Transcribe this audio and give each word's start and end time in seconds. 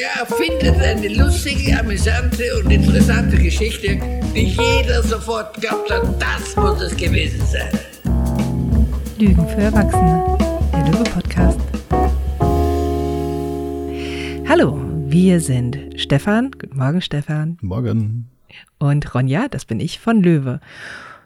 Der 0.00 0.22
erfindet 0.22 0.80
eine 0.80 1.08
lustige, 1.08 1.78
amüsante 1.78 2.42
und 2.56 2.70
interessante 2.70 3.36
Geschichte, 3.36 4.00
die 4.34 4.46
jeder 4.46 5.02
sofort 5.02 5.60
glaubt 5.60 5.90
hat, 5.90 6.02
das 6.18 6.56
muss 6.56 6.80
es 6.80 6.96
gewesen 6.96 7.44
sein. 7.44 7.68
Lügen 9.18 9.46
für 9.46 9.60
Erwachsene, 9.60 10.38
der 10.72 10.86
Löwe-Podcast. 10.86 11.60
Hallo, 14.48 14.80
wir 15.08 15.38
sind 15.38 15.78
Stefan. 15.96 16.50
Guten 16.52 16.78
Morgen, 16.78 17.02
Stefan. 17.02 17.58
Morgen. 17.60 18.30
Und 18.78 19.14
Ronja, 19.14 19.48
das 19.48 19.66
bin 19.66 19.80
ich 19.80 20.00
von 20.00 20.22
Löwe. 20.22 20.60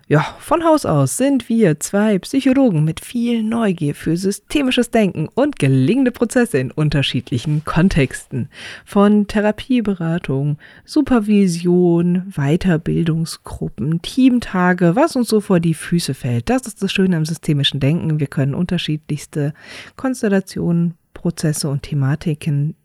Ja, 0.07 0.37
von 0.39 0.65
Haus 0.65 0.85
aus 0.85 1.17
sind 1.17 1.49
wir 1.49 1.81
zwei 1.81 2.19
Psychologen 2.19 2.85
mit 2.85 3.03
viel 3.03 3.43
Neugier 3.43 3.95
für 3.95 4.19
systemisches 4.19 4.91
Denken 4.91 5.29
und 5.35 5.59
gelingende 5.59 6.11
Prozesse 6.11 6.59
in 6.59 6.71
unterschiedlichen 6.71 7.65
Kontexten. 7.65 8.51
Von 8.85 9.27
Therapieberatung, 9.29 10.59
Supervision, 10.85 12.31
Weiterbildungsgruppen, 12.37 14.03
Teamtage, 14.03 14.95
was 14.95 15.17
uns 15.17 15.29
so 15.29 15.41
vor 15.41 15.59
die 15.59 15.73
Füße 15.73 16.13
fällt. 16.13 16.51
Das 16.51 16.67
ist 16.67 16.83
das 16.83 16.93
Schöne 16.93 17.17
am 17.17 17.25
systemischen 17.25 17.81
Denken. 17.81 18.21
Wir 18.21 18.27
können 18.27 18.55
unterschiedlichste 18.55 19.55
Konstellationen, 19.97 20.95
Prozesse 21.15 21.71
und 21.71 21.83
Thematiken 21.83 22.77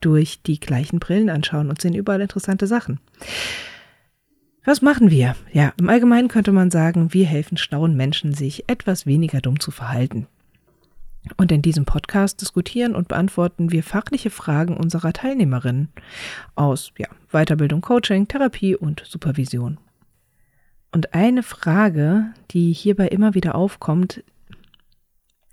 durch 0.00 0.40
die 0.42 0.60
gleichen 0.60 1.00
Brillen 1.00 1.30
anschauen 1.30 1.68
und 1.68 1.80
sehen 1.80 1.94
überall 1.94 2.20
interessante 2.20 2.68
Sachen. 2.68 3.00
Was 4.66 4.80
machen 4.80 5.10
wir? 5.10 5.36
Ja, 5.52 5.74
im 5.78 5.90
Allgemeinen 5.90 6.28
könnte 6.28 6.50
man 6.50 6.70
sagen, 6.70 7.12
wir 7.12 7.26
helfen 7.26 7.58
schlauen 7.58 7.94
Menschen, 7.96 8.32
sich 8.32 8.66
etwas 8.66 9.04
weniger 9.04 9.42
dumm 9.42 9.60
zu 9.60 9.70
verhalten. 9.70 10.26
Und 11.36 11.52
in 11.52 11.60
diesem 11.60 11.84
Podcast 11.84 12.40
diskutieren 12.40 12.94
und 12.94 13.08
beantworten 13.08 13.72
wir 13.72 13.82
fachliche 13.82 14.30
Fragen 14.30 14.76
unserer 14.76 15.12
Teilnehmerinnen 15.12 15.90
aus 16.54 16.92
ja, 16.96 17.08
Weiterbildung, 17.30 17.82
Coaching, 17.82 18.26
Therapie 18.26 18.74
und 18.74 19.02
Supervision. 19.04 19.78
Und 20.92 21.12
eine 21.12 21.42
Frage, 21.42 22.32
die 22.50 22.72
hierbei 22.72 23.08
immer 23.08 23.34
wieder 23.34 23.56
aufkommt, 23.56 24.24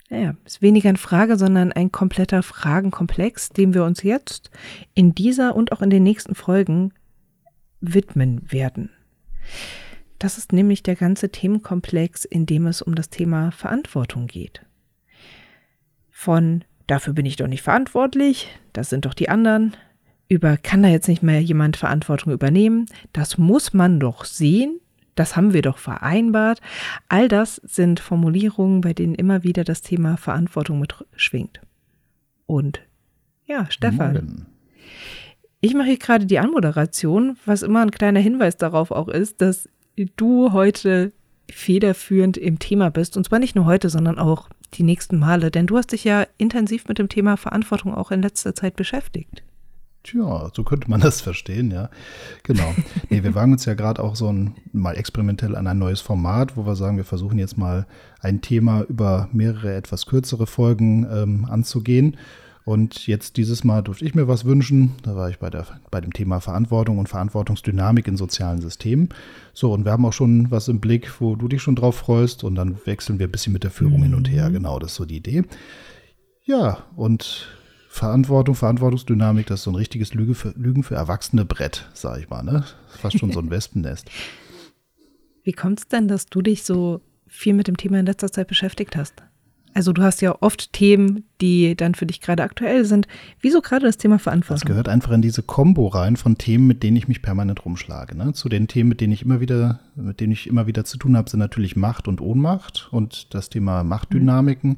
naja, 0.08 0.36
ist 0.46 0.62
weniger 0.62 0.88
eine 0.88 0.98
Frage, 0.98 1.36
sondern 1.36 1.72
ein 1.72 1.92
kompletter 1.92 2.42
Fragenkomplex, 2.42 3.50
dem 3.50 3.74
wir 3.74 3.84
uns 3.84 4.02
jetzt 4.02 4.50
in 4.94 5.14
dieser 5.14 5.54
und 5.54 5.72
auch 5.72 5.82
in 5.82 5.90
den 5.90 6.02
nächsten 6.02 6.34
Folgen 6.34 6.94
widmen 7.80 8.50
werden. 8.50 8.90
Das 10.18 10.38
ist 10.38 10.52
nämlich 10.52 10.82
der 10.82 10.94
ganze 10.94 11.30
Themenkomplex, 11.30 12.24
in 12.24 12.46
dem 12.46 12.66
es 12.66 12.82
um 12.82 12.94
das 12.94 13.10
Thema 13.10 13.50
Verantwortung 13.50 14.26
geht. 14.28 14.64
Von 16.10 16.64
dafür 16.86 17.12
bin 17.12 17.26
ich 17.26 17.36
doch 17.36 17.48
nicht 17.48 17.62
verantwortlich, 17.62 18.48
das 18.72 18.90
sind 18.90 19.04
doch 19.04 19.14
die 19.14 19.28
anderen, 19.28 19.76
über 20.28 20.56
kann 20.56 20.82
da 20.82 20.88
jetzt 20.88 21.08
nicht 21.08 21.22
mehr 21.22 21.42
jemand 21.42 21.76
Verantwortung 21.76 22.32
übernehmen, 22.32 22.86
das 23.12 23.36
muss 23.36 23.72
man 23.72 23.98
doch 23.98 24.24
sehen, 24.24 24.80
das 25.14 25.36
haben 25.36 25.52
wir 25.52 25.62
doch 25.62 25.78
vereinbart. 25.78 26.60
All 27.08 27.28
das 27.28 27.56
sind 27.56 28.00
Formulierungen, 28.00 28.80
bei 28.80 28.94
denen 28.94 29.14
immer 29.14 29.42
wieder 29.42 29.64
das 29.64 29.82
Thema 29.82 30.16
Verantwortung 30.16 30.80
mitschwingt. 30.80 31.60
Und 32.46 32.80
ja, 33.44 33.66
Stefan. 33.70 34.14
Morgen. 34.14 34.46
Ich 35.64 35.74
mache 35.74 35.86
hier 35.86 35.98
gerade 35.98 36.26
die 36.26 36.40
Anmoderation, 36.40 37.36
was 37.46 37.62
immer 37.62 37.82
ein 37.82 37.92
kleiner 37.92 38.18
Hinweis 38.18 38.56
darauf 38.56 38.90
auch 38.90 39.06
ist, 39.06 39.40
dass 39.40 39.68
du 40.16 40.52
heute 40.52 41.12
federführend 41.48 42.36
im 42.36 42.58
Thema 42.58 42.90
bist. 42.90 43.16
Und 43.16 43.24
zwar 43.24 43.38
nicht 43.38 43.54
nur 43.54 43.64
heute, 43.64 43.88
sondern 43.88 44.18
auch 44.18 44.48
die 44.74 44.82
nächsten 44.82 45.20
Male. 45.20 45.52
Denn 45.52 45.68
du 45.68 45.76
hast 45.76 45.92
dich 45.92 46.02
ja 46.02 46.26
intensiv 46.36 46.88
mit 46.88 46.98
dem 46.98 47.08
Thema 47.08 47.36
Verantwortung 47.36 47.94
auch 47.94 48.10
in 48.10 48.22
letzter 48.22 48.56
Zeit 48.56 48.74
beschäftigt. 48.74 49.44
Tja, 50.02 50.50
so 50.52 50.64
könnte 50.64 50.90
man 50.90 51.00
das 51.00 51.20
verstehen, 51.20 51.70
ja. 51.70 51.90
Genau. 52.42 52.74
Nee, 53.08 53.22
wir 53.22 53.36
wagen 53.36 53.52
uns 53.52 53.64
ja 53.64 53.74
gerade 53.74 54.02
auch 54.02 54.16
so 54.16 54.32
ein, 54.32 54.56
mal 54.72 54.96
experimentell 54.96 55.54
an 55.54 55.68
ein 55.68 55.78
neues 55.78 56.00
Format, 56.00 56.56
wo 56.56 56.66
wir 56.66 56.74
sagen, 56.74 56.96
wir 56.96 57.04
versuchen 57.04 57.38
jetzt 57.38 57.56
mal 57.56 57.86
ein 58.18 58.40
Thema 58.40 58.82
über 58.88 59.28
mehrere 59.30 59.76
etwas 59.76 60.06
kürzere 60.06 60.48
Folgen 60.48 61.06
ähm, 61.08 61.44
anzugehen. 61.44 62.16
Und 62.64 63.08
jetzt 63.08 63.36
dieses 63.38 63.64
Mal 63.64 63.82
durfte 63.82 64.04
ich 64.04 64.14
mir 64.14 64.28
was 64.28 64.44
wünschen. 64.44 64.92
Da 65.02 65.16
war 65.16 65.28
ich 65.28 65.38
bei, 65.38 65.50
der, 65.50 65.66
bei 65.90 66.00
dem 66.00 66.12
Thema 66.12 66.40
Verantwortung 66.40 66.98
und 66.98 67.08
Verantwortungsdynamik 67.08 68.06
in 68.06 68.16
sozialen 68.16 68.60
Systemen. 68.60 69.08
So, 69.52 69.72
und 69.72 69.84
wir 69.84 69.92
haben 69.92 70.06
auch 70.06 70.12
schon 70.12 70.50
was 70.50 70.68
im 70.68 70.80
Blick, 70.80 71.20
wo 71.20 71.34
du 71.34 71.48
dich 71.48 71.60
schon 71.60 71.74
drauf 71.74 71.96
freust. 71.96 72.44
Und 72.44 72.54
dann 72.54 72.78
wechseln 72.84 73.18
wir 73.18 73.26
ein 73.26 73.32
bisschen 73.32 73.52
mit 73.52 73.64
der 73.64 73.72
Führung 73.72 73.98
mhm. 73.98 74.04
hin 74.04 74.14
und 74.14 74.30
her. 74.30 74.48
Mhm. 74.48 74.54
Genau, 74.54 74.78
das 74.78 74.92
ist 74.92 74.96
so 74.96 75.04
die 75.04 75.16
Idee. 75.16 75.42
Ja, 76.44 76.84
und 76.94 77.48
Verantwortung, 77.88 78.54
Verantwortungsdynamik, 78.54 79.46
das 79.46 79.60
ist 79.60 79.64
so 79.64 79.70
ein 79.70 79.76
richtiges 79.76 80.14
Lüge 80.14 80.34
für, 80.34 80.54
Lügen 80.56 80.82
für 80.82 80.94
erwachsene 80.94 81.44
Brett, 81.44 81.88
sag 81.94 82.20
ich 82.20 82.30
mal. 82.30 82.42
Ne? 82.42 82.64
Fast 82.88 83.18
schon 83.18 83.32
so 83.32 83.40
ein 83.40 83.50
Wespennest. 83.50 84.08
Wie 85.42 85.52
kommt 85.52 85.80
es 85.80 85.88
denn, 85.88 86.06
dass 86.06 86.26
du 86.26 86.42
dich 86.42 86.62
so 86.62 87.00
viel 87.26 87.54
mit 87.54 87.66
dem 87.66 87.76
Thema 87.76 87.98
in 87.98 88.06
letzter 88.06 88.30
Zeit 88.30 88.46
beschäftigt 88.46 88.96
hast? 88.96 89.22
Also 89.74 89.92
du 89.92 90.02
hast 90.02 90.20
ja 90.20 90.36
oft 90.40 90.72
Themen, 90.72 91.24
die 91.40 91.76
dann 91.76 91.94
für 91.94 92.06
dich 92.06 92.20
gerade 92.20 92.42
aktuell 92.42 92.84
sind. 92.84 93.08
Wieso 93.40 93.60
gerade 93.60 93.86
das 93.86 93.96
Thema 93.96 94.18
Verantwortung? 94.18 94.60
Das 94.60 94.66
gehört 94.66 94.88
einfach 94.88 95.12
in 95.12 95.22
diese 95.22 95.42
Kombo 95.42 95.88
rein 95.88 96.16
von 96.16 96.38
Themen, 96.38 96.66
mit 96.66 96.82
denen 96.82 96.96
ich 96.96 97.08
mich 97.08 97.22
permanent 97.22 97.64
rumschlage. 97.64 98.16
Ne? 98.16 98.32
Zu 98.32 98.48
den 98.48 98.68
Themen, 98.68 98.88
mit 98.88 99.00
denen 99.00 99.12
ich 99.12 99.22
immer 99.22 99.40
wieder, 99.40 99.80
mit 99.94 100.20
denen 100.20 100.32
ich 100.32 100.46
immer 100.46 100.66
wieder 100.66 100.84
zu 100.84 100.98
tun 100.98 101.16
habe, 101.16 101.30
sind 101.30 101.40
natürlich 101.40 101.76
Macht 101.76 102.08
und 102.08 102.20
Ohnmacht 102.20 102.88
und 102.90 103.34
das 103.34 103.48
Thema 103.48 103.82
Machtdynamiken. 103.84 104.70
Mhm. 104.70 104.76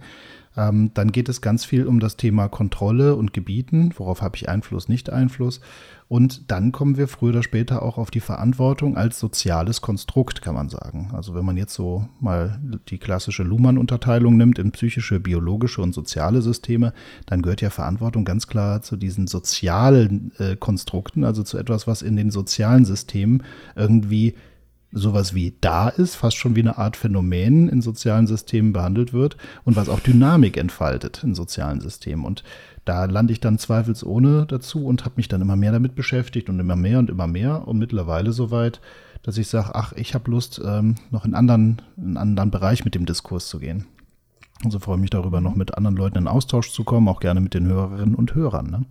Ähm, 0.57 0.93
dann 0.95 1.11
geht 1.13 1.29
es 1.29 1.41
ganz 1.41 1.65
viel 1.65 1.87
um 1.87 2.01
das 2.01 2.17
Thema 2.17 2.49
Kontrolle 2.49 3.17
und 3.17 3.33
Gebieten. 3.33 3.93
Worauf 3.97 4.23
habe 4.23 4.37
ich 4.37 4.49
Einfluss, 4.49 4.89
nicht 4.89 5.11
Einfluss? 5.11 5.61
Und 6.07 6.51
dann 6.51 6.71
kommen 6.71 6.97
wir 6.97 7.09
früher 7.09 7.31
oder 7.31 7.43
später 7.43 7.83
auch 7.83 7.97
auf 7.99 8.11
die 8.11 8.21
Verantwortung 8.21 8.97
als 8.97 9.19
soziales 9.19 9.81
Konstrukt, 9.81 10.43
kann 10.43 10.55
man 10.55 10.69
sagen. 10.69 11.11
Also 11.13 11.35
wenn 11.35 11.45
man 11.45 11.57
jetzt 11.57 11.75
so 11.75 12.07
mal 12.21 12.61
die 12.89 12.99
klassische 12.99 13.43
Luhmann-Unterteilung 13.43 14.37
nimmt 14.37 14.59
in 14.59 14.71
psychische, 14.71 15.19
biologische 15.19 15.81
und 15.81 15.95
soziale 15.95 16.43
Systeme, 16.43 16.93
dann 17.27 17.43
gehört 17.43 17.63
ja 17.63 17.71
Verantwortung 17.71 18.25
ganz 18.25 18.47
klar 18.47 18.83
zu 18.83 18.97
diesen 18.97 19.27
sozialen 19.27 20.33
äh, 20.39 20.57
Konstrukten, 20.57 21.25
also 21.25 21.43
zu 21.43 21.59
etwas, 21.59 21.87
was 21.87 22.03
in 22.03 22.17
den 22.17 22.31
sozialen 22.31 22.85
Systemen 22.85 23.43
irgendwie 23.75 24.35
sowas 24.95 25.35
wie 25.35 25.55
da 25.61 25.89
ist, 25.89 26.15
fast 26.15 26.37
schon 26.37 26.57
wie 26.57 26.61
eine 26.61 26.79
Art 26.79 26.97
Phänomen 26.97 27.69
in 27.69 27.83
sozialen 27.83 28.27
Systemen 28.27 28.73
behandelt 28.73 29.13
wird 29.13 29.37
und 29.65 29.77
was 29.77 29.89
auch 29.89 30.01
Dynamik 30.01 30.57
entfaltet 30.57 31.23
in 31.25 31.35
sozialen 31.35 31.81
Systemen. 31.81 32.25
Und 32.25 32.45
da 32.85 33.05
lande 33.07 33.33
ich 33.33 33.41
dann 33.41 33.59
zweifelsohne 33.59 34.47
dazu 34.47 34.87
und 34.87 35.05
habe 35.05 35.15
mich 35.17 35.29
dann 35.29 35.43
immer 35.43 35.57
mehr 35.57 35.73
damit 35.73 35.95
beschäftigt 35.95 36.49
und 36.49 36.61
immer 36.61 36.77
mehr 36.77 36.99
und 36.99 37.11
immer 37.11 37.27
mehr 37.27 37.67
und 37.67 37.79
mittlerweile 37.79 38.33
so 38.33 38.51
weit, 38.51 38.81
dass 39.23 39.37
ich 39.37 39.49
sage, 39.49 39.75
ach, 39.75 39.93
ich 39.95 40.15
habe 40.15 40.31
Lust, 40.31 40.61
ähm, 40.65 40.95
noch 41.11 41.25
in, 41.25 41.35
anderen, 41.35 41.83
in 41.97 42.05
einen 42.05 42.17
anderen 42.17 42.51
Bereich 42.51 42.85
mit 42.85 42.95
dem 42.95 43.07
Diskurs 43.07 43.49
zu 43.49 43.59
gehen. 43.59 43.87
Also 44.65 44.79
freue 44.79 44.99
mich 44.99 45.11
darüber, 45.11 45.41
noch 45.41 45.57
mit 45.57 45.77
anderen 45.77 45.97
Leuten 45.97 46.19
in 46.19 46.29
Austausch 46.29 46.71
zu 46.71 46.85
kommen, 46.85 47.09
auch 47.09 47.21
gerne 47.21 47.41
mit 47.41 47.55
den 47.55 47.67
Hörerinnen 47.67 48.15
und 48.15 48.35
Hörern. 48.35 48.71
Ne? 48.71 48.85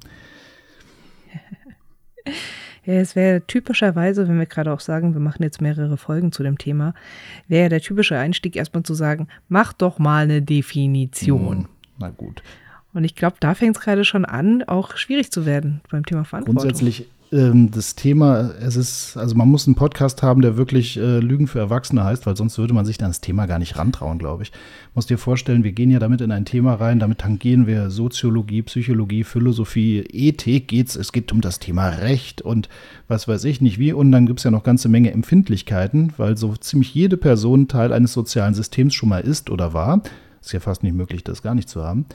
Ja, 2.85 2.95
es 2.95 3.15
wäre 3.15 3.45
typischerweise, 3.47 4.27
wenn 4.27 4.39
wir 4.39 4.45
gerade 4.45 4.73
auch 4.73 4.81
sagen, 4.81 5.13
wir 5.13 5.21
machen 5.21 5.43
jetzt 5.43 5.61
mehrere 5.61 5.97
Folgen 5.97 6.31
zu 6.31 6.43
dem 6.43 6.57
Thema, 6.57 6.93
wäre 7.47 7.69
der 7.69 7.81
typische 7.81 8.17
Einstieg 8.17 8.55
erstmal 8.55 8.83
zu 8.83 8.93
sagen, 8.93 9.27
mach 9.47 9.73
doch 9.73 9.99
mal 9.99 10.23
eine 10.23 10.41
Definition. 10.41 11.57
Hm, 11.57 11.67
na 11.99 12.09
gut. 12.09 12.43
Und 12.93 13.05
ich 13.05 13.15
glaube, 13.15 13.37
da 13.39 13.55
fängt 13.55 13.77
es 13.77 13.81
gerade 13.81 14.05
schon 14.05 14.25
an, 14.25 14.63
auch 14.63 14.97
schwierig 14.97 15.31
zu 15.31 15.45
werden 15.45 15.81
beim 15.89 16.05
Thema 16.05 16.25
Verantwortung. 16.25 16.61
Grundsätzlich 16.61 17.07
ähm, 17.33 17.71
das 17.71 17.95
Thema, 17.95 18.51
es 18.61 18.75
ist, 18.75 19.17
also 19.17 19.35
man 19.35 19.47
muss 19.49 19.67
einen 19.67 19.75
Podcast 19.75 20.21
haben, 20.21 20.41
der 20.41 20.55
wirklich 20.55 20.97
äh, 20.97 21.19
Lügen 21.19 21.47
für 21.47 21.59
Erwachsene 21.59 22.03
heißt, 22.03 22.25
weil 22.25 22.37
sonst 22.37 22.57
würde 22.57 22.73
man 22.73 22.85
sich 22.85 22.97
dann 22.97 23.09
das 23.09 23.19
Thema 23.19 23.47
gar 23.47 23.59
nicht 23.59 23.77
rantrauen, 23.77 24.19
glaube 24.19 24.43
ich. 24.43 24.51
Muss 24.93 25.07
dir 25.07 25.17
vorstellen, 25.17 25.63
wir 25.63 25.71
gehen 25.71 25.91
ja 25.91 25.99
damit 25.99 26.21
in 26.21 26.31
ein 26.31 26.45
Thema 26.45 26.75
rein, 26.75 26.99
damit 26.99 27.19
tangieren 27.19 27.67
wir 27.67 27.89
Soziologie, 27.89 28.61
Psychologie, 28.61 29.23
Philosophie, 29.23 30.05
Ethik 30.11 30.67
geht's, 30.67 30.95
es 30.95 31.11
geht 31.11 31.31
um 31.31 31.41
das 31.41 31.59
Thema 31.59 31.89
Recht 31.89 32.41
und 32.41 32.69
was 33.07 33.27
weiß 33.27 33.43
ich 33.45 33.59
nicht 33.59 33.79
wie. 33.79 33.91
Und 33.91 34.11
dann 34.11 34.27
gibt 34.27 34.39
es 34.39 34.43
ja 34.43 34.51
noch 34.51 34.63
ganze 34.63 34.87
Menge 34.87 35.11
Empfindlichkeiten, 35.11 36.13
weil 36.17 36.37
so 36.37 36.55
ziemlich 36.55 36.93
jede 36.93 37.17
Person 37.17 37.67
Teil 37.67 37.91
eines 37.91 38.13
sozialen 38.13 38.53
Systems 38.53 38.93
schon 38.93 39.09
mal 39.09 39.21
ist 39.21 39.49
oder 39.49 39.73
war. 39.73 40.03
Ist 40.41 40.53
ja 40.53 40.59
fast 40.59 40.83
nicht 40.83 40.95
möglich, 40.95 41.23
das 41.23 41.41
gar 41.41 41.55
nicht 41.55 41.69
zu 41.69 41.83
haben 41.83 42.05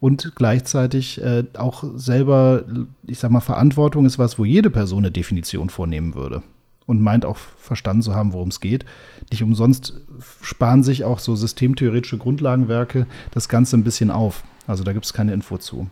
und 0.00 0.32
gleichzeitig 0.34 1.20
äh, 1.22 1.44
auch 1.56 1.84
selber, 1.96 2.64
ich 3.06 3.18
sag 3.18 3.30
mal, 3.30 3.40
Verantwortung 3.40 4.06
ist 4.06 4.18
was, 4.18 4.38
wo 4.38 4.44
jede 4.44 4.70
Person 4.70 5.04
eine 5.04 5.12
Definition 5.12 5.70
vornehmen 5.70 6.14
würde 6.14 6.42
und 6.86 7.00
meint 7.00 7.24
auch 7.24 7.36
verstanden 7.36 8.02
zu 8.02 8.14
haben, 8.14 8.32
worum 8.32 8.48
es 8.48 8.60
geht. 8.60 8.84
Nicht 9.30 9.42
umsonst 9.42 9.94
sparen 10.42 10.82
sich 10.82 11.04
auch 11.04 11.18
so 11.18 11.34
systemtheoretische 11.34 12.18
Grundlagenwerke 12.18 13.06
das 13.30 13.48
Ganze 13.48 13.76
ein 13.76 13.84
bisschen 13.84 14.10
auf. 14.10 14.44
Also 14.66 14.84
da 14.84 14.92
gibt 14.92 15.04
es 15.04 15.12
keine 15.12 15.32
Info 15.32 15.58
zu. 15.58 15.88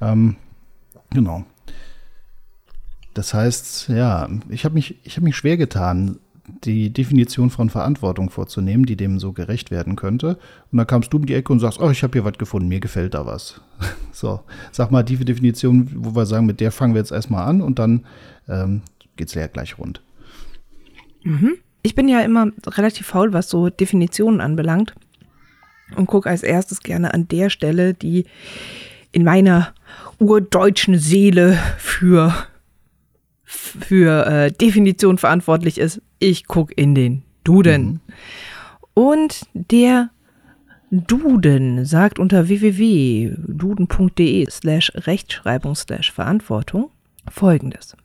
Ähm, 0.00 0.36
genau. 1.10 1.44
Das 3.14 3.32
heißt, 3.32 3.88
ja, 3.88 4.28
ich 4.48 4.64
habe 4.64 4.74
mich, 4.74 4.96
hab 5.08 5.22
mich 5.22 5.36
schwer 5.36 5.56
getan, 5.56 6.18
die 6.64 6.92
Definition 6.92 7.50
von 7.50 7.70
Verantwortung 7.70 8.30
vorzunehmen, 8.30 8.86
die 8.86 8.96
dem 8.96 9.18
so 9.18 9.32
gerecht 9.32 9.70
werden 9.70 9.96
könnte. 9.96 10.38
Und 10.70 10.78
dann 10.78 10.86
kamst 10.86 11.12
du 11.12 11.18
um 11.18 11.26
die 11.26 11.34
Ecke 11.34 11.52
und 11.52 11.60
sagst, 11.60 11.80
oh, 11.80 11.90
ich 11.90 12.02
habe 12.02 12.12
hier 12.12 12.24
was 12.24 12.38
gefunden, 12.38 12.68
mir 12.68 12.80
gefällt 12.80 13.14
da 13.14 13.26
was. 13.26 13.60
so, 14.12 14.40
sag 14.72 14.90
mal 14.90 15.02
die 15.02 15.16
Definition, 15.16 15.90
wo 15.94 16.14
wir 16.14 16.26
sagen, 16.26 16.46
mit 16.46 16.60
der 16.60 16.72
fangen 16.72 16.94
wir 16.94 17.00
jetzt 17.00 17.12
erstmal 17.12 17.46
an 17.46 17.60
und 17.60 17.78
dann 17.78 18.04
ähm, 18.48 18.82
geht 19.16 19.28
es 19.28 19.34
ja 19.34 19.46
gleich 19.46 19.78
rund. 19.78 20.02
Mhm. 21.24 21.54
Ich 21.82 21.94
bin 21.94 22.08
ja 22.08 22.20
immer 22.20 22.50
relativ 22.66 23.06
faul, 23.06 23.32
was 23.32 23.48
so 23.48 23.70
Definitionen 23.70 24.40
anbelangt 24.40 24.94
und 25.94 26.06
gucke 26.06 26.28
als 26.28 26.42
erstes 26.42 26.80
gerne 26.80 27.14
an 27.14 27.28
der 27.28 27.50
Stelle, 27.50 27.94
die 27.94 28.26
in 29.12 29.24
meiner 29.24 29.72
urdeutschen 30.18 30.98
Seele 30.98 31.58
für, 31.78 32.34
für 33.44 34.26
äh, 34.26 34.52
Definition 34.52 35.18
verantwortlich 35.18 35.78
ist. 35.78 36.02
Ich 36.18 36.46
gucke 36.46 36.72
in 36.74 36.94
den 36.94 37.22
Duden. 37.44 37.84
Mhm. 37.84 38.00
Und 38.94 39.46
der 39.52 40.10
Duden 40.90 41.84
sagt 41.84 42.18
unter 42.18 42.48
www.duden.de 42.48 44.46
slash 44.50 44.92
Rechtschreibung 44.94 45.74
slash 45.74 46.12
Verantwortung 46.12 46.90
folgendes. 47.30 47.96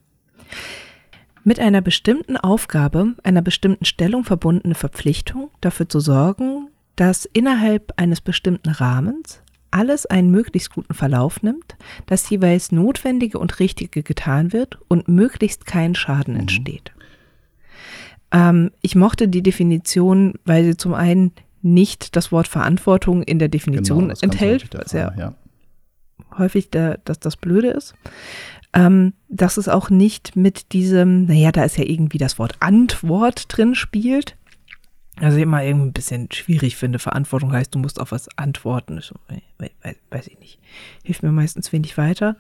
Mit 1.44 1.60
einer 1.60 1.82
bestimmten 1.82 2.38
Aufgabe, 2.38 3.16
einer 3.24 3.42
bestimmten 3.42 3.86
Stellung 3.86 4.24
verbundene 4.24 4.76
Verpflichtung, 4.76 5.50
dafür 5.60 5.90
zu 5.90 6.00
sorgen, 6.00 6.68
dass 6.96 7.26
innerhalb 7.26 7.94
eines 7.98 8.22
bestimmten 8.22 8.70
Rahmens 8.70 9.42
alles 9.72 10.06
einen 10.06 10.30
möglichst 10.30 10.72
guten 10.72 10.94
Verlauf 10.94 11.42
nimmt, 11.42 11.78
dass 12.06 12.30
jeweils 12.30 12.72
Notwendige 12.72 13.40
und 13.40 13.60
Richtige 13.60 14.04
getan 14.04 14.54
wird 14.54 14.78
und 14.88 15.08
möglichst 15.08 15.66
kein 15.66 15.96
Schaden 15.96 16.34
mhm. 16.34 16.42
entsteht. 16.42 16.92
Ähm, 18.32 18.72
ich 18.82 18.96
mochte 18.96 19.28
die 19.28 19.44
Definition, 19.44 20.36
weil 20.46 20.64
sie 20.64 20.78
zum 20.78 20.94
einen 20.94 21.32
nicht 21.62 22.16
das 22.16 22.32
Wort 22.32 22.48
Verantwortung 22.48 23.24
in 23.24 23.40
der 23.40 23.50
Definition 23.50 24.10
genau, 24.10 24.20
enthält, 24.22 24.68
was 24.74 24.92
ja, 24.94 25.14
ja, 25.18 25.36
häufig 26.38 26.70
der, 26.70 26.98
dass 27.00 27.20
das 27.20 27.38
Blöde 27.38 27.70
ist. 27.70 27.94
Ähm, 28.74 29.14
dass 29.28 29.58
es 29.58 29.68
auch 29.68 29.90
nicht 29.90 30.36
mit 30.38 30.72
diesem, 30.72 31.26
naja, 31.26 31.52
da 31.52 31.66
ist 31.66 31.78
ja 31.78 31.84
irgendwie 31.84 32.18
das 32.18 32.40
Wort 32.40 32.56
Antwort 32.62 33.46
drin 33.50 33.76
spielt. 33.76 34.38
Also 35.18 35.38
ich 35.38 35.44
immer 35.44 35.62
irgendwie 35.62 35.88
ein 35.88 35.94
bisschen 35.94 36.32
schwierig 36.32 36.78
finde. 36.78 36.98
Verantwortung 36.98 37.52
heißt, 37.52 37.76
du 37.76 37.80
musst 37.80 38.00
auf 38.00 38.14
was 38.14 38.30
antworten. 38.38 39.02
Weiß, 40.10 40.28
ich 40.28 40.40
nicht. 40.40 40.60
Hilft 41.04 41.22
mir 41.22 41.34
meistens 41.34 41.74
wenig 41.74 41.98
weiter. 41.98 42.38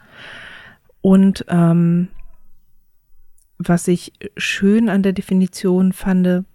Und 1.01 1.45
ähm, 1.49 2.07
was 3.67 3.87
ich 3.87 4.13
schön 4.37 4.89
an 4.89 5.03
der 5.03 5.13
Definition 5.13 5.93
fand, 5.93 6.45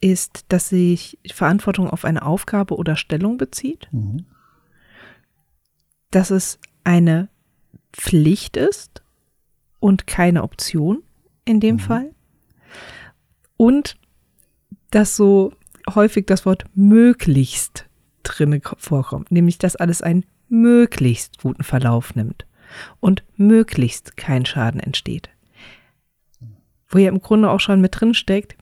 ist, 0.00 0.44
dass 0.48 0.68
sich 0.68 1.18
Verantwortung 1.32 1.88
auf 1.88 2.04
eine 2.04 2.24
Aufgabe 2.24 2.76
oder 2.76 2.96
Stellung 2.96 3.38
bezieht. 3.38 3.88
Mhm. 3.92 4.26
Dass 6.10 6.30
es 6.30 6.58
eine 6.84 7.28
Pflicht 7.92 8.56
ist 8.56 9.02
und 9.80 10.06
keine 10.06 10.42
Option 10.42 11.02
in 11.44 11.60
dem 11.60 11.76
mhm. 11.76 11.80
Fall. 11.80 12.14
Und 13.56 13.96
dass 14.90 15.16
so 15.16 15.52
häufig 15.94 16.26
das 16.26 16.46
Wort 16.46 16.64
möglichst 16.74 17.86
drinne 18.22 18.60
vorkommt, 18.78 19.30
nämlich 19.30 19.58
dass 19.58 19.76
alles 19.76 20.02
einen 20.02 20.24
möglichst 20.48 21.40
guten 21.40 21.64
Verlauf 21.64 22.14
nimmt 22.14 22.46
und 23.00 23.22
möglichst 23.36 24.16
kein 24.16 24.46
Schaden 24.46 24.80
entsteht. 24.80 25.30
Wo 26.88 26.98
ja 26.98 27.08
im 27.08 27.20
Grunde 27.20 27.50
auch 27.50 27.60
schon 27.60 27.80
mit 27.80 28.00
drin 28.00 28.14
steckt, 28.14 28.56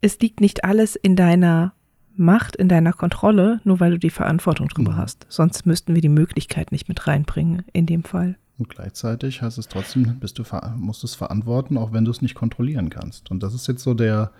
es 0.00 0.18
liegt 0.20 0.40
nicht 0.40 0.64
alles 0.64 0.96
in 0.96 1.16
deiner 1.16 1.72
Macht, 2.16 2.56
in 2.56 2.68
deiner 2.68 2.92
Kontrolle, 2.92 3.60
nur 3.64 3.80
weil 3.80 3.92
du 3.92 3.98
die 3.98 4.10
Verantwortung 4.10 4.68
drüber 4.68 4.92
mhm. 4.92 4.96
hast. 4.98 5.26
Sonst 5.28 5.66
müssten 5.66 5.94
wir 5.94 6.02
die 6.02 6.08
Möglichkeit 6.08 6.72
nicht 6.72 6.88
mit 6.88 7.06
reinbringen 7.06 7.64
in 7.72 7.86
dem 7.86 8.04
Fall. 8.04 8.36
Und 8.56 8.68
gleichzeitig 8.68 9.42
heißt 9.42 9.58
es 9.58 9.66
trotzdem, 9.66 10.20
bist 10.20 10.38
du 10.38 10.44
musst 10.76 11.02
es 11.02 11.16
verantworten, 11.16 11.76
auch 11.76 11.92
wenn 11.92 12.04
du 12.04 12.12
es 12.12 12.22
nicht 12.22 12.36
kontrollieren 12.36 12.88
kannst. 12.88 13.30
Und 13.30 13.42
das 13.42 13.52
ist 13.52 13.66
jetzt 13.66 13.82
so 13.82 13.94
der, 13.94 14.30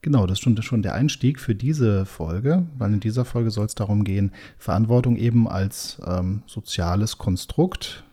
genau, 0.00 0.26
das 0.26 0.38
ist 0.38 0.44
schon, 0.44 0.60
schon 0.62 0.82
der 0.82 0.94
Einstieg 0.94 1.38
für 1.38 1.54
diese 1.54 2.06
Folge, 2.06 2.64
weil 2.78 2.94
in 2.94 3.00
dieser 3.00 3.26
Folge 3.26 3.50
soll 3.50 3.66
es 3.66 3.74
darum 3.74 4.04
gehen, 4.04 4.32
Verantwortung 4.56 5.16
eben 5.16 5.46
als 5.46 6.00
ähm, 6.06 6.42
soziales 6.46 7.18
Konstrukt 7.18 8.04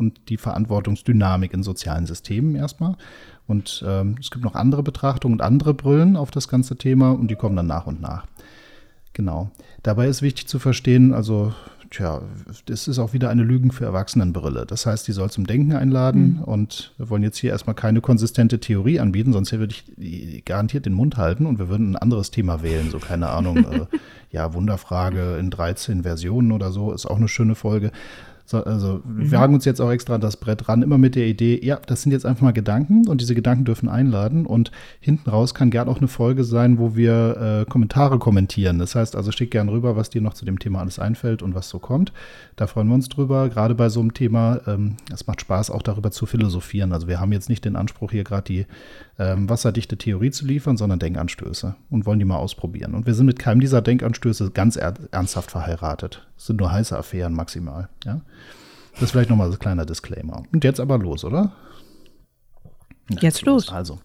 und 0.00 0.28
die 0.28 0.38
Verantwortungsdynamik 0.38 1.52
in 1.52 1.62
sozialen 1.62 2.06
Systemen 2.06 2.56
erstmal. 2.56 2.96
Und 3.46 3.84
ähm, 3.86 4.16
es 4.18 4.30
gibt 4.30 4.44
noch 4.44 4.54
andere 4.54 4.82
Betrachtungen 4.82 5.34
und 5.34 5.42
andere 5.42 5.74
Brillen 5.74 6.16
auf 6.16 6.30
das 6.30 6.48
ganze 6.48 6.76
Thema 6.76 7.12
und 7.12 7.30
die 7.30 7.36
kommen 7.36 7.56
dann 7.56 7.66
nach 7.66 7.86
und 7.86 8.00
nach. 8.00 8.26
Genau. 9.12 9.50
Dabei 9.82 10.08
ist 10.08 10.22
wichtig 10.22 10.46
zu 10.46 10.58
verstehen, 10.58 11.12
also 11.12 11.52
tja, 11.90 12.22
das 12.66 12.86
ist 12.86 12.98
auch 12.98 13.12
wieder 13.12 13.28
eine 13.28 13.42
Lügen 13.42 13.72
für 13.72 13.84
Erwachsenenbrille. 13.84 14.64
Das 14.66 14.86
heißt, 14.86 15.06
die 15.08 15.12
soll 15.12 15.30
zum 15.30 15.46
Denken 15.46 15.72
einladen 15.72 16.36
mhm. 16.38 16.44
und 16.44 16.94
wir 16.96 17.10
wollen 17.10 17.22
jetzt 17.22 17.38
hier 17.38 17.50
erstmal 17.50 17.74
keine 17.74 18.00
konsistente 18.00 18.60
Theorie 18.60 19.00
anbieten, 19.00 19.32
sonst 19.32 19.52
würde 19.52 19.74
ich 19.98 20.44
garantiert 20.44 20.86
den 20.86 20.92
Mund 20.92 21.16
halten 21.16 21.46
und 21.46 21.58
wir 21.58 21.68
würden 21.68 21.92
ein 21.92 21.96
anderes 21.96 22.30
Thema 22.30 22.62
wählen. 22.62 22.90
So, 22.90 22.98
keine 22.98 23.28
Ahnung, 23.30 23.56
äh, 23.72 23.86
ja, 24.30 24.54
Wunderfrage 24.54 25.36
in 25.38 25.50
13 25.50 26.04
Versionen 26.04 26.52
oder 26.52 26.70
so, 26.70 26.92
ist 26.92 27.06
auch 27.06 27.16
eine 27.16 27.28
schöne 27.28 27.56
Folge. 27.56 27.90
So, 28.50 28.64
also 28.64 29.00
mhm. 29.04 29.30
wir 29.30 29.38
wagen 29.38 29.54
uns 29.54 29.64
jetzt 29.64 29.80
auch 29.80 29.92
extra 29.92 30.16
an 30.16 30.20
das 30.20 30.36
Brett 30.36 30.68
ran, 30.68 30.82
immer 30.82 30.98
mit 30.98 31.14
der 31.14 31.28
Idee, 31.28 31.60
ja, 31.62 31.78
das 31.86 32.02
sind 32.02 32.10
jetzt 32.10 32.26
einfach 32.26 32.42
mal 32.42 32.52
Gedanken 32.52 33.06
und 33.06 33.20
diese 33.20 33.36
Gedanken 33.36 33.64
dürfen 33.64 33.88
einladen 33.88 34.44
und 34.44 34.72
hinten 34.98 35.30
raus 35.30 35.54
kann 35.54 35.70
gern 35.70 35.88
auch 35.88 35.98
eine 35.98 36.08
Folge 36.08 36.42
sein, 36.42 36.78
wo 36.78 36.96
wir 36.96 37.62
äh, 37.66 37.70
Kommentare 37.70 38.18
kommentieren. 38.18 38.80
Das 38.80 38.96
heißt 38.96 39.14
also, 39.14 39.30
schick 39.30 39.52
gern 39.52 39.68
rüber, 39.68 39.94
was 39.94 40.10
dir 40.10 40.20
noch 40.20 40.34
zu 40.34 40.44
dem 40.44 40.58
Thema 40.58 40.80
alles 40.80 40.98
einfällt 40.98 41.42
und 41.42 41.54
was 41.54 41.68
so 41.68 41.78
kommt. 41.78 42.12
Da 42.56 42.66
freuen 42.66 42.88
wir 42.88 42.94
uns 42.94 43.08
drüber, 43.08 43.48
gerade 43.48 43.76
bei 43.76 43.88
so 43.88 44.00
einem 44.00 44.14
Thema. 44.14 44.60
Ähm, 44.66 44.96
es 45.14 45.28
macht 45.28 45.42
Spaß, 45.42 45.70
auch 45.70 45.82
darüber 45.82 46.10
zu 46.10 46.26
philosophieren. 46.26 46.92
Also 46.92 47.06
wir 47.06 47.20
haben 47.20 47.30
jetzt 47.30 47.50
nicht 47.50 47.64
den 47.64 47.76
Anspruch, 47.76 48.10
hier 48.10 48.24
gerade 48.24 48.42
die 48.42 48.66
ähm, 49.20 49.50
wasserdichte 49.50 49.98
Theorie 49.98 50.30
zu 50.30 50.46
liefern, 50.46 50.78
sondern 50.78 50.98
Denkanstöße 50.98 51.76
und 51.90 52.06
wollen 52.06 52.18
die 52.18 52.24
mal 52.24 52.38
ausprobieren. 52.38 52.94
Und 52.94 53.06
wir 53.06 53.12
sind 53.12 53.26
mit 53.26 53.38
keinem 53.38 53.60
dieser 53.60 53.82
Denkanstöße 53.82 54.50
ganz 54.52 54.76
er 54.76 54.94
ernsthaft 55.10 55.50
verheiratet. 55.50 56.26
Es 56.38 56.46
sind 56.46 56.58
nur 56.58 56.72
heiße 56.72 56.96
Affären 56.96 57.34
maximal. 57.34 57.90
Ja? 58.04 58.22
Das 58.94 59.02
ist 59.02 59.10
vielleicht 59.10 59.28
nochmal 59.28 59.48
so 59.48 59.56
ein 59.56 59.58
kleiner 59.58 59.84
Disclaimer. 59.84 60.42
Und 60.52 60.64
jetzt 60.64 60.80
aber 60.80 60.96
los, 60.96 61.24
oder? 61.24 61.52
Jetzt, 63.10 63.22
jetzt 63.22 63.42
los. 63.44 63.70
Also, 63.70 63.98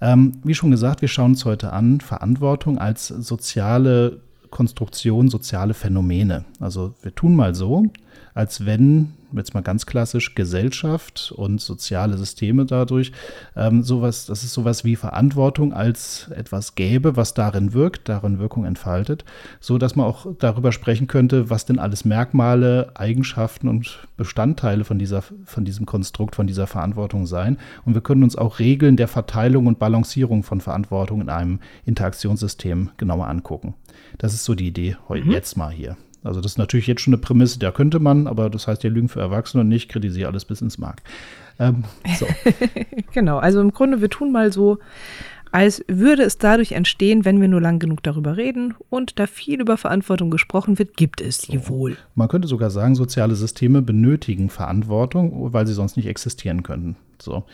ähm, 0.00 0.40
wie 0.44 0.54
schon 0.54 0.70
gesagt, 0.70 1.02
wir 1.02 1.08
schauen 1.08 1.32
uns 1.32 1.44
heute 1.44 1.74
an 1.74 2.00
Verantwortung 2.00 2.78
als 2.78 3.08
soziale 3.08 4.22
Konstruktion, 4.48 5.28
soziale 5.28 5.74
Phänomene. 5.74 6.46
Also 6.58 6.94
wir 7.02 7.14
tun 7.14 7.36
mal 7.36 7.54
so, 7.54 7.84
als 8.32 8.64
wenn 8.64 9.12
jetzt 9.32 9.54
mal 9.54 9.62
ganz 9.62 9.86
klassisch 9.86 10.34
Gesellschaft 10.34 11.32
und 11.36 11.60
soziale 11.60 12.16
Systeme 12.16 12.64
dadurch, 12.64 13.12
ähm, 13.56 13.82
sowas, 13.82 14.26
das 14.26 14.42
ist 14.42 14.52
sowas 14.52 14.84
wie 14.84 14.96
Verantwortung 14.96 15.72
als 15.72 16.28
etwas 16.34 16.74
gäbe, 16.74 17.16
was 17.16 17.34
darin 17.34 17.72
wirkt, 17.72 18.08
darin 18.08 18.38
Wirkung 18.38 18.64
entfaltet, 18.64 19.24
so 19.60 19.78
dass 19.78 19.96
man 19.96 20.06
auch 20.06 20.26
darüber 20.38 20.72
sprechen 20.72 21.06
könnte, 21.06 21.50
was 21.50 21.66
denn 21.66 21.78
alles 21.78 22.04
Merkmale, 22.04 22.92
Eigenschaften 22.94 23.68
und 23.68 24.06
Bestandteile 24.16 24.84
von 24.84 24.98
dieser, 24.98 25.22
von 25.22 25.64
diesem 25.64 25.86
Konstrukt, 25.86 26.36
von 26.36 26.46
dieser 26.46 26.66
Verantwortung 26.66 27.26
sein. 27.26 27.58
Und 27.84 27.94
wir 27.94 28.00
können 28.00 28.22
uns 28.22 28.36
auch 28.36 28.58
Regeln 28.58 28.96
der 28.96 29.08
Verteilung 29.08 29.66
und 29.66 29.78
Balancierung 29.78 30.42
von 30.42 30.60
Verantwortung 30.60 31.20
in 31.20 31.28
einem 31.28 31.60
Interaktionssystem 31.84 32.90
genauer 32.96 33.28
angucken. 33.28 33.74
Das 34.18 34.34
ist 34.34 34.44
so 34.44 34.54
die 34.54 34.68
Idee 34.68 34.96
heute 35.08 35.26
mhm. 35.26 35.32
jetzt 35.32 35.56
mal 35.56 35.70
hier. 35.70 35.96
Also 36.24 36.40
das 36.40 36.52
ist 36.52 36.58
natürlich 36.58 36.86
jetzt 36.86 37.00
schon 37.00 37.14
eine 37.14 37.20
Prämisse, 37.20 37.58
da 37.58 37.70
könnte 37.70 38.00
man, 38.00 38.26
aber 38.26 38.50
das 38.50 38.66
heißt 38.66 38.82
ja 38.82 38.90
Lügen 38.90 39.08
für 39.08 39.20
Erwachsene 39.20 39.62
und 39.62 39.68
nicht, 39.68 39.88
kritisiere 39.88 40.28
alles 40.28 40.44
bis 40.44 40.60
ins 40.60 40.78
Mark. 40.78 41.02
Ähm, 41.58 41.84
so. 42.18 42.26
genau, 43.12 43.38
also 43.38 43.60
im 43.60 43.72
Grunde, 43.72 44.00
wir 44.00 44.10
tun 44.10 44.32
mal 44.32 44.52
so, 44.52 44.78
als 45.50 45.84
würde 45.88 46.22
es 46.22 46.38
dadurch 46.38 46.72
entstehen, 46.72 47.24
wenn 47.24 47.40
wir 47.40 47.48
nur 47.48 47.60
lang 47.60 47.78
genug 47.78 48.02
darüber 48.02 48.36
reden 48.36 48.74
und 48.90 49.18
da 49.18 49.26
viel 49.26 49.60
über 49.60 49.76
Verantwortung 49.76 50.30
gesprochen 50.30 50.78
wird, 50.78 50.96
gibt 50.96 51.20
es 51.20 51.38
die 51.38 51.58
so. 51.58 51.68
wohl. 51.68 51.96
Man 52.14 52.28
könnte 52.28 52.48
sogar 52.48 52.70
sagen, 52.70 52.94
soziale 52.94 53.34
Systeme 53.34 53.80
benötigen 53.80 54.50
Verantwortung, 54.50 55.52
weil 55.52 55.66
sie 55.66 55.74
sonst 55.74 55.96
nicht 55.96 56.06
existieren 56.06 56.62
könnten. 56.62 56.96
So. 57.20 57.44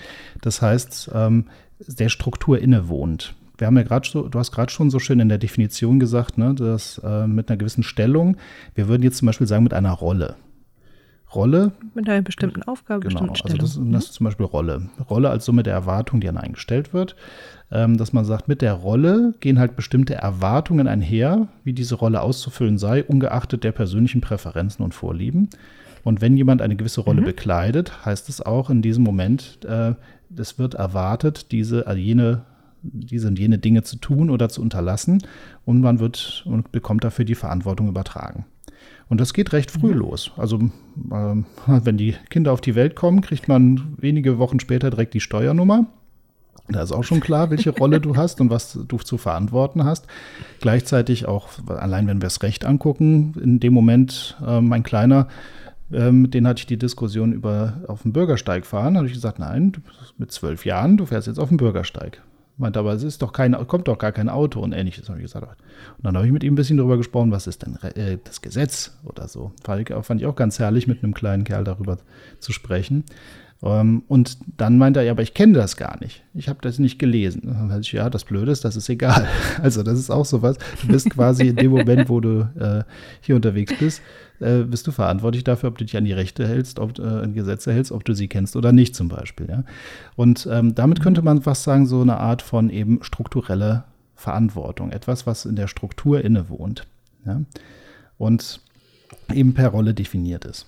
Das 0.42 0.60
heißt, 0.60 1.10
ähm, 1.14 1.46
der 1.78 2.08
Struktur 2.08 2.58
innewohnt 2.58 3.34
wir 3.58 3.66
haben 3.66 3.76
ja 3.76 3.82
gerade 3.82 4.08
so, 4.08 4.28
du 4.28 4.38
hast 4.38 4.52
gerade 4.52 4.72
schon 4.72 4.90
so 4.90 4.98
schön 4.98 5.20
in 5.20 5.28
der 5.28 5.38
Definition 5.38 6.00
gesagt, 6.00 6.38
ne, 6.38 6.54
dass 6.54 6.98
äh, 7.04 7.26
mit 7.26 7.48
einer 7.48 7.56
gewissen 7.56 7.82
Stellung, 7.82 8.36
wir 8.74 8.88
würden 8.88 9.02
jetzt 9.02 9.18
zum 9.18 9.26
Beispiel 9.26 9.46
sagen, 9.46 9.64
mit 9.64 9.74
einer 9.74 9.92
Rolle. 9.92 10.36
Rolle. 11.34 11.72
Mit 11.94 12.08
einer 12.08 12.22
bestimmten 12.22 12.62
Aufgabe, 12.62 13.00
genau, 13.00 13.12
bestimmten 13.12 13.36
Stellung. 13.36 13.60
Also 13.60 13.80
das, 13.80 13.92
das, 13.92 14.04
ist 14.04 14.14
zum 14.14 14.24
Beispiel 14.24 14.46
Rolle. 14.46 14.88
Rolle 15.10 15.30
als 15.30 15.44
Summe 15.44 15.62
der 15.62 15.72
Erwartung, 15.72 16.20
die 16.20 16.28
an 16.28 16.36
eingestellt 16.36 16.92
wird. 16.92 17.16
Ähm, 17.70 17.96
dass 17.96 18.12
man 18.12 18.24
sagt, 18.24 18.46
mit 18.46 18.62
der 18.62 18.74
Rolle 18.74 19.34
gehen 19.40 19.58
halt 19.58 19.74
bestimmte 19.74 20.14
Erwartungen 20.14 20.86
einher, 20.86 21.48
wie 21.64 21.72
diese 21.72 21.96
Rolle 21.96 22.20
auszufüllen 22.20 22.78
sei, 22.78 23.02
ungeachtet 23.02 23.64
der 23.64 23.72
persönlichen 23.72 24.20
Präferenzen 24.20 24.84
und 24.84 24.94
Vorlieben. 24.94 25.48
Und 26.04 26.20
wenn 26.20 26.36
jemand 26.36 26.62
eine 26.62 26.76
gewisse 26.76 27.00
Rolle 27.00 27.22
mhm. 27.22 27.26
bekleidet, 27.26 28.04
heißt 28.04 28.28
es 28.28 28.42
auch 28.42 28.70
in 28.70 28.82
diesem 28.82 29.02
Moment, 29.02 29.58
äh, 29.64 29.94
es 30.36 30.58
wird 30.58 30.74
erwartet, 30.74 31.50
diese, 31.52 31.86
also 31.86 31.98
jene, 31.98 32.42
diese 32.92 33.28
und 33.28 33.38
jene 33.38 33.58
Dinge 33.58 33.82
zu 33.82 33.96
tun 33.96 34.30
oder 34.30 34.48
zu 34.48 34.60
unterlassen 34.62 35.22
und 35.64 35.80
man 35.80 35.98
wird 35.98 36.44
und 36.46 36.72
bekommt 36.72 37.04
dafür 37.04 37.24
die 37.24 37.34
Verantwortung 37.34 37.88
übertragen. 37.88 38.46
Und 39.08 39.20
das 39.20 39.32
geht 39.34 39.52
recht 39.52 39.70
früh 39.70 39.92
mhm. 39.92 39.98
los. 39.98 40.32
Also 40.36 40.58
äh, 41.10 41.36
wenn 41.66 41.96
die 41.96 42.14
Kinder 42.30 42.52
auf 42.52 42.60
die 42.60 42.74
Welt 42.74 42.96
kommen, 42.96 43.20
kriegt 43.20 43.48
man 43.48 43.94
wenige 43.98 44.38
Wochen 44.38 44.60
später 44.60 44.90
direkt 44.90 45.14
die 45.14 45.20
Steuernummer. 45.20 45.86
Da 46.68 46.82
ist 46.82 46.92
auch 46.92 47.04
schon 47.04 47.20
klar, 47.20 47.50
welche 47.50 47.70
Rolle 47.78 48.00
du 48.00 48.16
hast 48.16 48.40
und 48.40 48.50
was 48.50 48.72
du 48.72 48.96
zu 48.98 49.18
verantworten 49.18 49.84
hast. 49.84 50.06
Gleichzeitig 50.60 51.26
auch, 51.26 51.48
allein 51.66 52.06
wenn 52.06 52.18
wir 52.18 52.26
das 52.26 52.42
Recht 52.42 52.64
angucken, 52.64 53.34
in 53.42 53.60
dem 53.60 53.74
Moment, 53.74 54.36
äh, 54.46 54.60
mein 54.60 54.82
Kleiner, 54.82 55.28
äh, 55.92 56.10
mit 56.10 56.32
dem 56.32 56.46
hatte 56.46 56.60
ich 56.60 56.66
die 56.66 56.78
Diskussion 56.78 57.32
über 57.32 57.82
auf 57.88 58.02
dem 58.02 58.12
Bürgersteig 58.12 58.64
fahren. 58.64 58.94
Da 58.94 58.98
habe 58.98 59.08
ich 59.08 59.14
gesagt, 59.14 59.38
nein, 59.38 59.72
mit 60.16 60.32
zwölf 60.32 60.64
Jahren, 60.64 60.96
du 60.96 61.06
fährst 61.06 61.26
jetzt 61.26 61.38
auf 61.38 61.48
dem 61.48 61.58
Bürgersteig. 61.58 62.22
Meint 62.56 62.76
aber, 62.76 62.92
es 62.92 63.02
ist 63.02 63.20
doch 63.20 63.32
kein, 63.32 63.52
kommt 63.66 63.88
doch 63.88 63.98
gar 63.98 64.12
kein 64.12 64.28
Auto 64.28 64.60
und 64.60 64.72
ähnliches, 64.72 65.08
habe 65.08 65.18
ich 65.18 65.24
gesagt. 65.24 65.60
Und 65.96 66.04
dann 66.04 66.16
habe 66.16 66.26
ich 66.26 66.32
mit 66.32 66.44
ihm 66.44 66.52
ein 66.52 66.56
bisschen 66.56 66.76
darüber 66.76 66.96
gesprochen, 66.96 67.32
was 67.32 67.48
ist 67.48 67.62
denn 67.62 67.76
äh, 67.82 68.18
das 68.22 68.42
Gesetz 68.42 68.96
oder 69.04 69.26
so. 69.26 69.52
Fand 69.64 69.88
ich, 69.88 69.96
fand 70.04 70.20
ich 70.20 70.26
auch 70.26 70.36
ganz 70.36 70.60
herrlich, 70.60 70.86
mit 70.86 71.02
einem 71.02 71.14
kleinen 71.14 71.42
Kerl 71.42 71.64
darüber 71.64 71.98
zu 72.38 72.52
sprechen. 72.52 73.04
Ähm, 73.64 74.04
und 74.08 74.38
dann 74.58 74.78
meinte 74.78 75.00
er, 75.00 75.06
ja, 75.06 75.12
aber 75.12 75.22
ich 75.22 75.34
kenne 75.34 75.54
das 75.54 75.76
gar 75.76 75.98
nicht. 76.00 76.22
Ich 76.34 76.48
habe 76.48 76.58
das 76.62 76.78
nicht 76.78 76.98
gelesen. 76.98 77.42
Dann 77.44 77.68
dachte 77.70 77.80
ich, 77.80 77.92
ja, 77.92 78.10
das 78.10 78.24
Blöde 78.24 78.52
ist, 78.52 78.64
das 78.64 78.76
ist 78.76 78.88
egal. 78.88 79.26
Also 79.62 79.82
das 79.82 79.98
ist 79.98 80.10
auch 80.10 80.26
sowas. 80.26 80.58
Du 80.82 80.88
bist 80.88 81.08
quasi 81.10 81.48
in 81.48 81.56
dem 81.56 81.70
Moment, 81.70 82.08
wo 82.08 82.20
du 82.20 82.48
äh, 82.58 82.84
hier 83.20 83.36
unterwegs 83.36 83.72
bist, 83.78 84.02
äh, 84.40 84.62
bist 84.62 84.86
du 84.86 84.92
verantwortlich 84.92 85.44
dafür, 85.44 85.68
ob 85.68 85.78
du 85.78 85.84
dich 85.84 85.96
an 85.96 86.04
die 86.04 86.12
Rechte 86.12 86.46
hältst, 86.46 86.78
ob 86.78 86.98
äh, 86.98 87.02
an 87.02 87.34
Gesetze 87.34 87.72
hältst, 87.72 87.92
ob 87.92 88.04
du 88.04 88.14
sie 88.14 88.28
kennst 88.28 88.56
oder 88.56 88.72
nicht 88.72 88.94
zum 88.94 89.08
Beispiel. 89.08 89.48
Ja? 89.48 89.64
Und 90.16 90.48
ähm, 90.50 90.74
damit 90.74 91.00
könnte 91.00 91.22
man 91.22 91.42
fast 91.42 91.62
sagen, 91.62 91.86
so 91.86 92.00
eine 92.00 92.18
Art 92.18 92.42
von 92.42 92.70
eben 92.70 93.02
strukturelle 93.02 93.84
Verantwortung. 94.14 94.90
Etwas, 94.90 95.26
was 95.26 95.44
in 95.44 95.56
der 95.56 95.68
Struktur 95.68 96.24
innewohnt. 96.24 96.86
Ja? 97.24 97.40
Und 98.18 98.60
eben 99.32 99.54
per 99.54 99.68
Rolle 99.68 99.94
definiert 99.94 100.44
ist. 100.44 100.66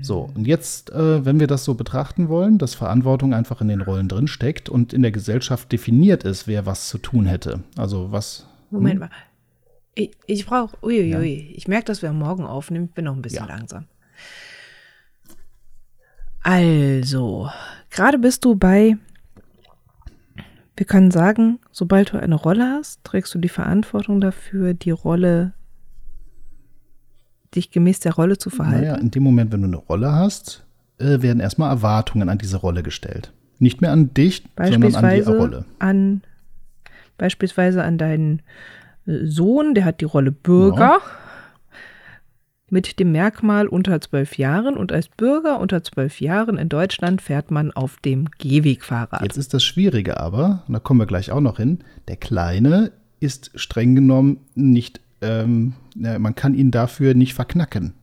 So, 0.00 0.30
und 0.34 0.46
jetzt, 0.46 0.90
äh, 0.90 1.24
wenn 1.24 1.38
wir 1.38 1.46
das 1.46 1.64
so 1.64 1.74
betrachten 1.74 2.28
wollen, 2.28 2.58
dass 2.58 2.74
Verantwortung 2.74 3.34
einfach 3.34 3.60
in 3.60 3.68
den 3.68 3.80
Rollen 3.80 4.08
drin 4.08 4.26
steckt 4.26 4.68
und 4.68 4.92
in 4.92 5.02
der 5.02 5.12
Gesellschaft 5.12 5.70
definiert 5.70 6.24
ist, 6.24 6.48
wer 6.48 6.66
was 6.66 6.88
zu 6.88 6.98
tun 6.98 7.26
hätte. 7.26 7.60
Also 7.76 8.10
was. 8.10 8.46
Moment 8.70 8.94
hm? 8.94 9.00
mal. 9.00 9.10
Ich, 9.94 10.10
ich 10.26 10.46
brauche, 10.46 10.76
uiuiui, 10.82 11.50
ja. 11.50 11.56
ich 11.56 11.68
merke, 11.68 11.84
dass 11.84 12.02
wir 12.02 12.12
morgen 12.12 12.44
aufnehmen, 12.44 12.88
bin 12.88 13.04
noch 13.04 13.14
ein 13.14 13.22
bisschen 13.22 13.46
ja. 13.46 13.54
langsam. 13.54 13.84
Also, 16.42 17.50
gerade 17.90 18.18
bist 18.18 18.44
du 18.44 18.56
bei, 18.56 18.96
wir 20.76 20.86
können 20.86 21.10
sagen, 21.10 21.60
sobald 21.70 22.12
du 22.12 22.18
eine 22.18 22.34
Rolle 22.34 22.64
hast, 22.64 23.04
trägst 23.04 23.34
du 23.34 23.38
die 23.38 23.48
Verantwortung 23.48 24.20
dafür, 24.20 24.74
die 24.74 24.90
Rolle 24.90 25.52
dich 27.54 27.70
gemäß 27.70 28.00
der 28.00 28.14
Rolle 28.14 28.38
zu 28.38 28.50
verhalten? 28.50 28.86
Naja, 28.86 28.94
in 28.96 29.10
dem 29.10 29.22
Moment, 29.22 29.52
wenn 29.52 29.60
du 29.60 29.68
eine 29.68 29.76
Rolle 29.76 30.12
hast, 30.12 30.64
äh, 30.98 31.20
werden 31.20 31.40
erstmal 31.40 31.70
Erwartungen 31.70 32.28
an 32.28 32.38
diese 32.38 32.56
Rolle 32.56 32.82
gestellt. 32.82 33.32
Nicht 33.58 33.80
mehr 33.80 33.92
an 33.92 34.12
dich, 34.14 34.42
sondern 34.56 34.94
an 34.94 35.14
die 35.14 35.20
Rolle. 35.20 35.64
An, 35.78 36.22
beispielsweise 37.18 37.84
an 37.84 37.98
deinen 37.98 38.42
Sohn, 39.06 39.74
der 39.74 39.84
hat 39.84 40.00
die 40.00 40.06
Rolle 40.06 40.32
Bürger. 40.32 40.80
Ja. 40.80 41.00
Mit 42.70 42.98
dem 42.98 43.12
Merkmal 43.12 43.66
unter 43.66 44.00
zwölf 44.00 44.38
Jahren 44.38 44.78
und 44.78 44.92
als 44.92 45.08
Bürger 45.08 45.60
unter 45.60 45.82
zwölf 45.82 46.22
Jahren 46.22 46.56
in 46.56 46.70
Deutschland 46.70 47.20
fährt 47.20 47.50
man 47.50 47.70
auf 47.70 47.98
dem 47.98 48.28
Gehwegfahrrad. 48.38 49.20
Jetzt 49.20 49.36
ist 49.36 49.52
das 49.52 49.62
Schwierige 49.62 50.18
aber, 50.18 50.62
und 50.66 50.72
da 50.72 50.78
kommen 50.78 50.98
wir 50.98 51.06
gleich 51.06 51.30
auch 51.30 51.40
noch 51.40 51.58
hin, 51.58 51.80
der 52.08 52.16
Kleine 52.16 52.92
ist 53.20 53.50
streng 53.56 53.94
genommen 53.94 54.38
nicht 54.54 55.02
ähm, 55.22 55.74
man 55.94 56.34
kann 56.34 56.54
ihn 56.54 56.70
dafür 56.70 57.14
nicht 57.14 57.34
verknacken. 57.34 57.94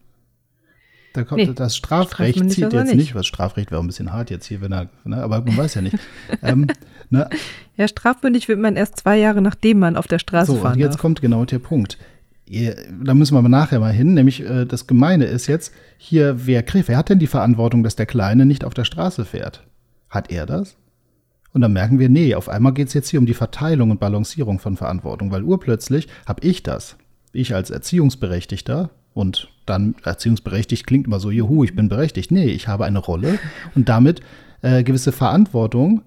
Da 1.13 1.24
kommt 1.24 1.42
nee, 1.42 1.51
das 1.54 1.75
Strafrecht 1.75 2.38
zieht 2.51 2.72
jetzt 2.72 2.88
nicht. 2.88 2.96
nicht. 2.96 3.16
Was 3.16 3.25
Strafrecht 3.25 3.72
wäre 3.72 3.82
ein 3.82 3.88
bisschen 3.88 4.13
hart 4.13 4.30
jetzt 4.30 4.46
hier, 4.46 4.62
wenn 4.62 4.72
er, 4.72 4.89
ne, 5.06 5.22
aber 5.24 5.42
man 5.42 5.58
weiß 5.58 5.75
ja 5.75 5.82
nicht. 5.82 5.98
ähm, 6.44 6.68
ne? 7.10 7.30
Ja, 7.78 7.88
strafmündig 7.88 8.48
wird 8.48 8.60
man 8.60 8.75
erst 8.75 8.98
zwei 8.98 9.18
Jahre, 9.18 9.42
nachdem 9.42 9.80
man 9.80 9.96
auf 9.96 10.08
der 10.08 10.20
Straße 10.20 10.51
so, 10.51 10.58
fahren 10.58 10.74
und 10.74 10.80
jetzt 10.80 10.94
darf. 10.96 11.01
kommt 11.01 11.22
genau 11.22 11.46
der 11.46 11.60
Punkt. 11.60 11.98
Da 12.48 13.13
müssen 13.13 13.36
wir 13.36 13.39
aber 13.39 13.50
nachher 13.50 13.80
mal 13.80 13.94
hin, 13.94 14.16
nämlich 14.16 14.44
äh, 14.44 14.66
das 14.66 14.88
Gemeine 14.88 15.25
ist 15.25 15.48
jetzt, 15.48 15.72
hier, 15.98 16.48
wer 16.48 16.63
kriegt, 16.63 16.88
wer 16.88 16.98
hat 16.98 17.10
denn 17.10 17.20
die 17.20 17.28
Verantwortung, 17.28 17.84
dass 17.84 17.96
der 17.96 18.08
Kleine 18.08 18.46
nicht 18.46 18.63
auf 18.63 18.74
der 18.74 18.86
Straße 18.86 19.25
fährt? 19.25 19.63
Hat 20.10 20.32
er 20.32 20.48
das? 20.48 20.75
Und 21.54 21.62
dann 21.62 21.74
merken 21.74 22.00
wir, 22.00 22.10
nee, 22.10 22.34
auf 22.36 22.50
einmal 22.50 22.74
geht 22.74 22.88
es 22.88 22.94
jetzt 22.94 23.10
hier 23.10 23.20
um 23.20 23.28
die 23.28 23.34
Verteilung 23.36 23.92
und 23.92 24.00
Balancierung 24.00 24.60
von 24.60 24.78
Verantwortung, 24.78 25.32
weil 25.32 25.44
urplötzlich 25.44 26.08
habe 26.25 26.46
ich 26.46 26.63
das 26.63 26.96
ich 27.32 27.54
als 27.54 27.70
Erziehungsberechtigter 27.70 28.89
und 29.13 29.50
dann 29.70 29.96
erziehungsberechtigt 30.04 30.86
klingt 30.86 31.08
immer 31.08 31.20
so, 31.20 31.32
juhu, 31.32 31.64
ich 31.64 31.76
bin 31.76 31.90
berechtigt. 31.90 32.32
Nee, 32.32 32.48
ich 32.48 32.68
habe 32.68 32.86
eine 32.86 33.00
Rolle 33.00 33.40
und 33.76 33.90
damit 33.90 34.22
äh, 34.62 34.84
gewisse 34.84 35.12
Verantwortung. 35.12 36.02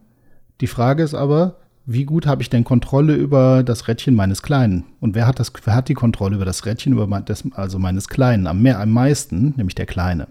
Die 0.61 0.67
Frage 0.67 1.03
ist 1.03 1.15
aber, 1.15 1.57
wie 1.85 2.05
gut 2.05 2.27
habe 2.27 2.43
ich 2.43 2.51
denn 2.51 2.65
Kontrolle 2.65 3.15
über 3.15 3.63
das 3.65 3.89
Rädchen 3.89 4.15
meines 4.15 4.43
Kleinen? 4.43 4.85
Und 5.01 5.15
wer 5.15 5.27
hat, 5.27 5.41
das, 5.41 5.53
wer 5.65 5.75
hat 5.75 5.89
die 5.89 5.95
Kontrolle 5.95 6.37
über 6.37 6.45
das 6.45 6.65
Rädchen, 6.65 6.93
über 6.93 7.07
mein, 7.07 7.25
das, 7.25 7.45
also 7.53 7.79
meines 7.79 8.09
Kleinen? 8.09 8.47
Am, 8.47 8.63
mehr, 8.63 8.79
am 8.79 8.91
meisten, 8.91 9.55
nämlich 9.57 9.75
der 9.75 9.87
Kleine. 9.87 10.29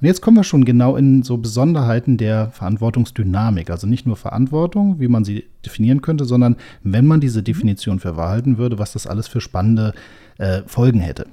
Und 0.00 0.06
jetzt 0.06 0.20
kommen 0.20 0.36
wir 0.36 0.44
schon 0.44 0.64
genau 0.64 0.96
in 0.96 1.22
so 1.22 1.38
Besonderheiten 1.38 2.16
der 2.16 2.50
Verantwortungsdynamik. 2.50 3.70
Also 3.70 3.86
nicht 3.86 4.06
nur 4.06 4.16
Verantwortung, 4.16 5.00
wie 5.00 5.08
man 5.08 5.24
sie 5.24 5.44
definieren 5.64 6.02
könnte, 6.02 6.24
sondern 6.24 6.56
wenn 6.82 7.06
man 7.06 7.20
diese 7.20 7.42
Definition 7.42 7.98
verwalten 7.98 8.58
würde, 8.58 8.78
was 8.78 8.92
das 8.92 9.06
alles 9.06 9.28
für 9.28 9.40
spannende 9.40 9.94
äh, 10.38 10.62
Folgen 10.66 11.00
hätte. 11.00 11.26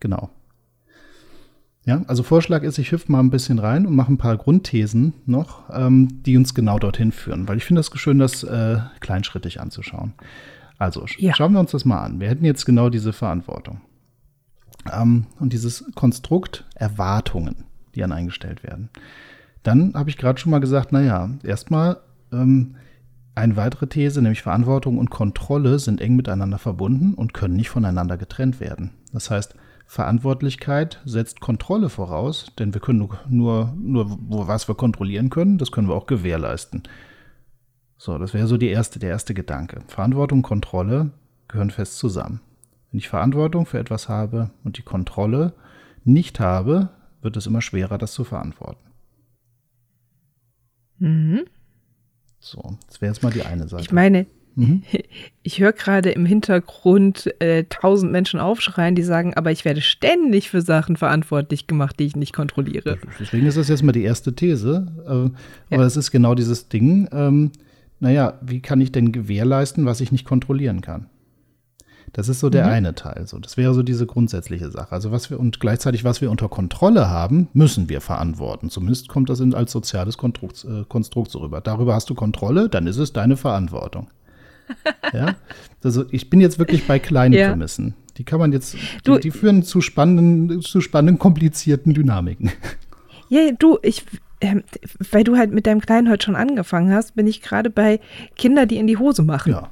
Genau. 0.00 0.30
Ja, 1.86 2.02
also 2.08 2.22
Vorschlag 2.22 2.62
ist, 2.62 2.78
ich 2.78 2.92
hüpfe 2.92 3.10
mal 3.10 3.20
ein 3.20 3.30
bisschen 3.30 3.58
rein 3.58 3.86
und 3.86 3.96
mache 3.96 4.12
ein 4.12 4.18
paar 4.18 4.36
Grundthesen 4.36 5.14
noch, 5.24 5.70
ähm, 5.72 6.22
die 6.24 6.36
uns 6.36 6.54
genau 6.54 6.78
dorthin 6.78 7.10
führen, 7.10 7.48
weil 7.48 7.56
ich 7.56 7.64
finde 7.64 7.80
es 7.80 7.90
schön, 7.94 8.18
das 8.18 8.42
äh, 8.42 8.80
kleinschrittig 9.00 9.60
anzuschauen. 9.60 10.12
Also 10.78 11.06
ja. 11.18 11.34
schauen 11.34 11.52
wir 11.52 11.60
uns 11.60 11.72
das 11.72 11.84
mal 11.84 12.02
an. 12.02 12.20
Wir 12.20 12.28
hätten 12.28 12.44
jetzt 12.44 12.64
genau 12.66 12.90
diese 12.90 13.12
Verantwortung. 13.12 13.80
Ähm, 14.92 15.26
und 15.38 15.52
dieses 15.52 15.84
Konstrukt 15.94 16.66
Erwartungen, 16.74 17.64
die 17.94 18.04
an 18.04 18.12
eingestellt 18.12 18.62
werden. 18.62 18.90
Dann 19.62 19.94
habe 19.94 20.10
ich 20.10 20.16
gerade 20.16 20.38
schon 20.38 20.50
mal 20.50 20.60
gesagt, 20.60 20.92
naja, 20.92 21.30
erstmal 21.42 21.98
ähm, 22.32 22.76
eine 23.34 23.56
weitere 23.56 23.86
These, 23.86 24.22
nämlich 24.22 24.42
Verantwortung 24.42 24.98
und 24.98 25.10
Kontrolle, 25.10 25.78
sind 25.78 26.00
eng 26.00 26.16
miteinander 26.16 26.58
verbunden 26.58 27.14
und 27.14 27.34
können 27.34 27.56
nicht 27.56 27.70
voneinander 27.70 28.16
getrennt 28.16 28.60
werden. 28.60 28.90
Das 29.12 29.30
heißt, 29.30 29.54
Verantwortlichkeit 29.90 31.00
setzt 31.04 31.40
Kontrolle 31.40 31.88
voraus, 31.88 32.52
denn 32.60 32.72
wir 32.72 32.80
können 32.80 33.08
nur, 33.28 33.74
nur, 33.76 34.46
was 34.46 34.68
wir 34.68 34.76
kontrollieren 34.76 35.30
können, 35.30 35.58
das 35.58 35.72
können 35.72 35.88
wir 35.88 35.96
auch 35.96 36.06
gewährleisten. 36.06 36.84
So, 37.96 38.16
das 38.16 38.32
wäre 38.32 38.46
so 38.46 38.56
die 38.56 38.68
erste, 38.68 39.00
der 39.00 39.10
erste 39.10 39.34
Gedanke. 39.34 39.80
Verantwortung 39.88 40.38
und 40.38 40.42
Kontrolle 40.44 41.10
gehören 41.48 41.72
fest 41.72 41.98
zusammen. 41.98 42.40
Wenn 42.92 42.98
ich 42.98 43.08
Verantwortung 43.08 43.66
für 43.66 43.80
etwas 43.80 44.08
habe 44.08 44.50
und 44.62 44.78
die 44.78 44.82
Kontrolle 44.82 45.54
nicht 46.04 46.38
habe, 46.38 46.90
wird 47.20 47.36
es 47.36 47.48
immer 47.48 47.60
schwerer, 47.60 47.98
das 47.98 48.12
zu 48.12 48.22
verantworten. 48.22 48.92
Mhm. 50.98 51.46
So, 52.38 52.78
das 52.86 53.00
wäre 53.00 53.12
jetzt 53.12 53.24
mal 53.24 53.32
die 53.32 53.42
eine 53.42 53.66
Seite. 53.66 53.82
Ich 53.82 53.90
meine, 53.90 54.26
mhm. 54.54 54.82
ich 55.42 55.60
höre 55.60 55.72
gerade 55.72 56.10
im 56.10 56.26
Hintergrund 56.26 57.32
äh, 57.40 57.64
tausend 57.64 58.12
Menschen 58.12 58.40
aufschreien, 58.40 58.94
die 58.94 59.02
sagen, 59.02 59.34
aber 59.34 59.50
ich 59.52 59.64
werde 59.64 59.80
ständig 59.80 60.50
für 60.50 60.62
Sachen 60.62 60.96
verantwortlich 60.96 61.66
gemacht, 61.66 61.98
die 61.98 62.04
ich 62.04 62.16
nicht 62.16 62.32
kontrolliere. 62.32 62.98
Deswegen 63.18 63.46
ist 63.46 63.56
das 63.56 63.68
jetzt 63.68 63.82
mal 63.82 63.92
die 63.92 64.04
erste 64.04 64.34
These. 64.34 64.86
Äh, 65.06 65.74
aber 65.74 65.84
es 65.84 65.96
ist 65.96 66.10
genau 66.10 66.34
dieses 66.34 66.68
Ding. 66.68 67.08
Ähm, 67.12 67.52
naja, 68.00 68.38
wie 68.40 68.60
kann 68.60 68.80
ich 68.80 68.92
denn 68.92 69.12
gewährleisten, 69.12 69.84
was 69.84 70.00
ich 70.00 70.10
nicht 70.10 70.24
kontrollieren 70.24 70.80
kann? 70.80 71.06
Das 72.12 72.28
ist 72.28 72.40
so 72.40 72.50
der 72.50 72.64
mhm. 72.64 72.72
eine 72.72 72.94
Teil. 72.94 73.26
So, 73.26 73.38
das 73.38 73.56
wäre 73.56 73.72
so 73.72 73.82
diese 73.82 74.06
grundsätzliche 74.06 74.70
Sache. 74.70 74.92
Also 74.92 75.12
was 75.12 75.30
wir 75.30 75.38
und 75.38 75.60
gleichzeitig, 75.60 76.02
was 76.04 76.20
wir 76.20 76.30
unter 76.30 76.48
Kontrolle 76.48 77.08
haben, 77.08 77.48
müssen 77.52 77.88
wir 77.88 78.00
verantworten. 78.00 78.70
Zumindest 78.70 79.08
kommt 79.08 79.30
das 79.30 79.40
in, 79.40 79.54
als 79.54 79.70
soziales 79.70 80.18
Konstrukt, 80.18 80.64
äh, 80.64 80.84
Konstrukt 80.88 81.30
so 81.30 81.38
rüber. 81.38 81.60
Darüber 81.60 81.94
hast 81.94 82.10
du 82.10 82.14
Kontrolle, 82.14 82.68
dann 82.68 82.86
ist 82.86 82.96
es 82.96 83.12
deine 83.12 83.36
Verantwortung. 83.36 84.08
Ja, 85.12 85.36
also 85.82 86.04
ich 86.10 86.30
bin 86.30 86.40
jetzt 86.40 86.58
wirklich 86.58 86.86
bei 86.86 86.98
kleinen 86.98 87.34
ja. 87.34 87.48
Prämissen. 87.48 87.94
Die 88.16 88.24
kann 88.24 88.38
man 88.38 88.52
jetzt, 88.52 88.76
du, 89.04 89.14
die, 89.14 89.20
die, 89.20 89.30
führen 89.30 89.62
zu 89.62 89.80
spannenden, 89.80 90.60
zu 90.60 90.80
spannenden, 90.80 91.18
komplizierten 91.18 91.94
Dynamiken. 91.94 92.50
Ja, 93.28 93.52
du, 93.56 93.78
ich, 93.82 94.04
äh, 94.40 94.56
weil 95.12 95.22
du 95.22 95.36
halt 95.36 95.52
mit 95.52 95.66
deinem 95.66 95.80
Kleinen 95.80 96.10
heute 96.10 96.24
schon 96.24 96.36
angefangen 96.36 96.92
hast, 96.92 97.14
bin 97.14 97.28
ich 97.28 97.42
gerade 97.42 97.70
bei 97.70 98.00
Kinder, 98.36 98.66
die 98.66 98.76
in 98.76 98.88
die 98.88 98.96
Hose 98.96 99.22
machen. 99.22 99.52
Ja. 99.52 99.70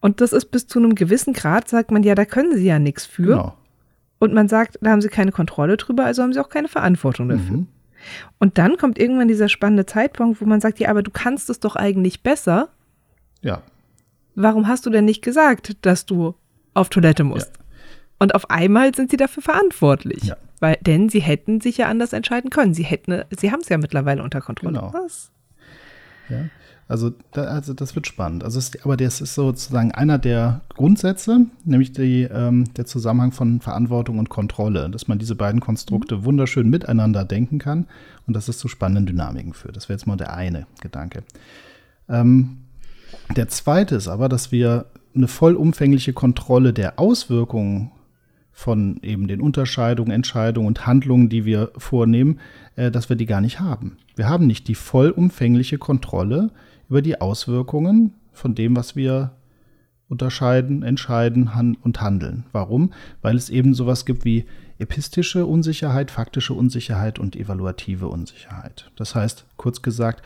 Und 0.00 0.20
das 0.20 0.32
ist 0.32 0.46
bis 0.46 0.66
zu 0.66 0.78
einem 0.78 0.94
gewissen 0.94 1.32
Grad, 1.32 1.68
sagt 1.68 1.90
man, 1.90 2.02
ja, 2.02 2.14
da 2.14 2.24
können 2.24 2.56
sie 2.56 2.64
ja 2.64 2.78
nichts 2.78 3.04
für. 3.04 3.22
Genau. 3.22 3.56
Und 4.18 4.32
man 4.32 4.48
sagt, 4.48 4.78
da 4.80 4.90
haben 4.90 5.02
sie 5.02 5.08
keine 5.08 5.32
Kontrolle 5.32 5.76
drüber, 5.76 6.04
also 6.04 6.22
haben 6.22 6.32
sie 6.32 6.40
auch 6.40 6.48
keine 6.48 6.68
Verantwortung 6.68 7.28
dafür. 7.28 7.58
Mhm. 7.58 7.66
Und 8.38 8.58
dann 8.58 8.76
kommt 8.76 8.98
irgendwann 8.98 9.28
dieser 9.28 9.48
spannende 9.48 9.86
Zeitpunkt, 9.86 10.40
wo 10.40 10.46
man 10.46 10.60
sagt, 10.60 10.78
ja, 10.78 10.88
aber 10.88 11.02
du 11.02 11.10
kannst 11.10 11.50
es 11.50 11.60
doch 11.60 11.76
eigentlich 11.76 12.22
besser. 12.22 12.68
Ja. 13.42 13.62
Warum 14.36 14.68
hast 14.68 14.86
du 14.86 14.90
denn 14.90 15.06
nicht 15.06 15.22
gesagt, 15.22 15.84
dass 15.84 16.06
du 16.06 16.34
auf 16.74 16.90
Toilette 16.90 17.24
musst? 17.24 17.56
Ja. 17.56 17.64
Und 18.18 18.34
auf 18.34 18.50
einmal 18.50 18.94
sind 18.94 19.10
sie 19.10 19.16
dafür 19.16 19.42
verantwortlich. 19.42 20.24
Ja. 20.24 20.36
Weil, 20.60 20.78
denn 20.80 21.08
sie 21.08 21.20
hätten 21.20 21.60
sich 21.60 21.78
ja 21.78 21.88
anders 21.88 22.12
entscheiden 22.12 22.50
können. 22.50 22.72
Sie 22.72 22.84
hätten, 22.84 23.22
sie 23.36 23.50
haben 23.50 23.60
es 23.60 23.68
ja 23.68 23.78
mittlerweile 23.78 24.22
unter 24.22 24.40
Kontrolle. 24.40 24.78
Genau. 24.78 24.92
Was? 24.92 25.30
Ja. 26.28 26.44
Also, 26.88 27.12
da, 27.32 27.44
also 27.44 27.74
das 27.74 27.96
wird 27.96 28.06
spannend. 28.06 28.44
Also 28.44 28.58
es, 28.58 28.70
aber 28.84 28.96
das 28.96 29.20
ist 29.20 29.34
sozusagen 29.34 29.90
einer 29.90 30.18
der 30.18 30.60
Grundsätze, 30.68 31.46
nämlich 31.64 31.92
die, 31.92 32.22
ähm, 32.22 32.72
der 32.74 32.86
Zusammenhang 32.86 33.32
von 33.32 33.60
Verantwortung 33.60 34.18
und 34.20 34.28
Kontrolle, 34.28 34.88
dass 34.88 35.08
man 35.08 35.18
diese 35.18 35.34
beiden 35.34 35.60
Konstrukte 35.60 36.18
mhm. 36.18 36.24
wunderschön 36.24 36.70
miteinander 36.70 37.24
denken 37.24 37.58
kann 37.58 37.86
und 38.26 38.34
dass 38.34 38.48
es 38.48 38.58
zu 38.58 38.68
spannenden 38.68 39.06
Dynamiken 39.06 39.52
führt. 39.52 39.76
Das 39.76 39.88
wäre 39.88 39.96
jetzt 39.96 40.06
mal 40.06 40.16
der 40.16 40.34
eine 40.34 40.66
Gedanke. 40.80 41.24
Ähm, 42.08 42.58
der 43.34 43.48
zweite 43.48 43.96
ist 43.96 44.08
aber, 44.08 44.28
dass 44.28 44.52
wir 44.52 44.86
eine 45.14 45.28
vollumfängliche 45.28 46.12
Kontrolle 46.12 46.72
der 46.72 46.98
Auswirkungen 46.98 47.90
von 48.52 48.98
eben 49.02 49.28
den 49.28 49.40
Unterscheidungen, 49.40 50.10
Entscheidungen 50.10 50.66
und 50.66 50.86
Handlungen, 50.86 51.28
die 51.28 51.44
wir 51.44 51.72
vornehmen, 51.76 52.40
äh, 52.76 52.90
dass 52.90 53.08
wir 53.08 53.16
die 53.16 53.26
gar 53.26 53.40
nicht 53.40 53.60
haben. 53.60 53.98
Wir 54.14 54.28
haben 54.28 54.46
nicht 54.46 54.68
die 54.68 54.74
vollumfängliche 54.74 55.78
Kontrolle 55.78 56.50
über 56.88 57.02
die 57.02 57.20
Auswirkungen 57.20 58.14
von 58.32 58.54
dem, 58.54 58.76
was 58.76 58.96
wir 58.96 59.32
unterscheiden, 60.08 60.82
entscheiden 60.82 61.54
han 61.54 61.76
und 61.82 62.00
handeln. 62.00 62.44
Warum? 62.52 62.92
Weil 63.22 63.36
es 63.36 63.50
eben 63.50 63.74
sowas 63.74 64.06
gibt 64.06 64.24
wie 64.24 64.46
epistische 64.78 65.46
Unsicherheit, 65.46 66.10
faktische 66.10 66.54
Unsicherheit 66.54 67.18
und 67.18 67.34
evaluative 67.36 68.08
Unsicherheit. 68.08 68.90
Das 68.96 69.14
heißt, 69.14 69.46
kurz 69.56 69.82
gesagt, 69.82 70.22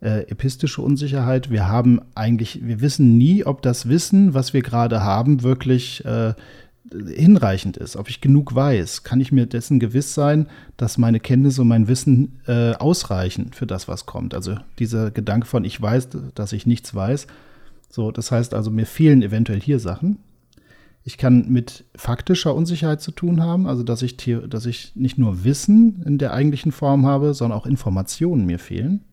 äh, 0.00 0.28
epistische 0.30 0.82
Unsicherheit, 0.82 1.50
wir 1.50 1.68
haben 1.68 2.00
eigentlich, 2.14 2.60
wir 2.64 2.80
wissen 2.80 3.16
nie, 3.16 3.44
ob 3.44 3.62
das 3.62 3.88
Wissen, 3.88 4.34
was 4.34 4.52
wir 4.52 4.62
gerade 4.62 5.02
haben, 5.02 5.42
wirklich 5.42 6.04
äh, 6.04 6.34
hinreichend 6.90 7.76
ist, 7.76 7.96
ob 7.96 8.08
ich 8.08 8.20
genug 8.20 8.54
weiß, 8.54 9.02
kann 9.02 9.20
ich 9.20 9.32
mir 9.32 9.46
dessen 9.46 9.78
gewiss 9.78 10.14
sein, 10.14 10.46
dass 10.76 10.98
meine 10.98 11.20
Kenntnisse 11.20 11.62
und 11.62 11.68
mein 11.68 11.88
Wissen 11.88 12.40
äh, 12.46 12.72
ausreichen 12.74 13.52
für 13.52 13.66
das, 13.66 13.88
was 13.88 14.06
kommt. 14.06 14.34
Also 14.34 14.56
dieser 14.78 15.10
Gedanke 15.10 15.46
von 15.46 15.64
ich 15.64 15.80
weiß, 15.80 16.08
dass 16.34 16.52
ich 16.52 16.66
nichts 16.66 16.94
weiß. 16.94 17.26
So, 17.90 18.10
das 18.10 18.30
heißt 18.30 18.54
also, 18.54 18.70
mir 18.70 18.86
fehlen 18.86 19.22
eventuell 19.22 19.60
hier 19.60 19.80
Sachen. 19.80 20.18
Ich 21.04 21.16
kann 21.16 21.48
mit 21.48 21.84
faktischer 21.96 22.54
Unsicherheit 22.54 23.00
zu 23.00 23.12
tun 23.12 23.42
haben, 23.42 23.66
also 23.66 23.82
dass 23.82 24.02
ich, 24.02 24.16
dass 24.48 24.66
ich 24.66 24.92
nicht 24.94 25.16
nur 25.16 25.44
Wissen 25.44 26.02
in 26.04 26.18
der 26.18 26.32
eigentlichen 26.34 26.72
Form 26.72 27.06
habe, 27.06 27.32
sondern 27.32 27.58
auch 27.58 27.66
Informationen 27.66 28.44
mir 28.44 28.58
fehlen, 28.58 29.04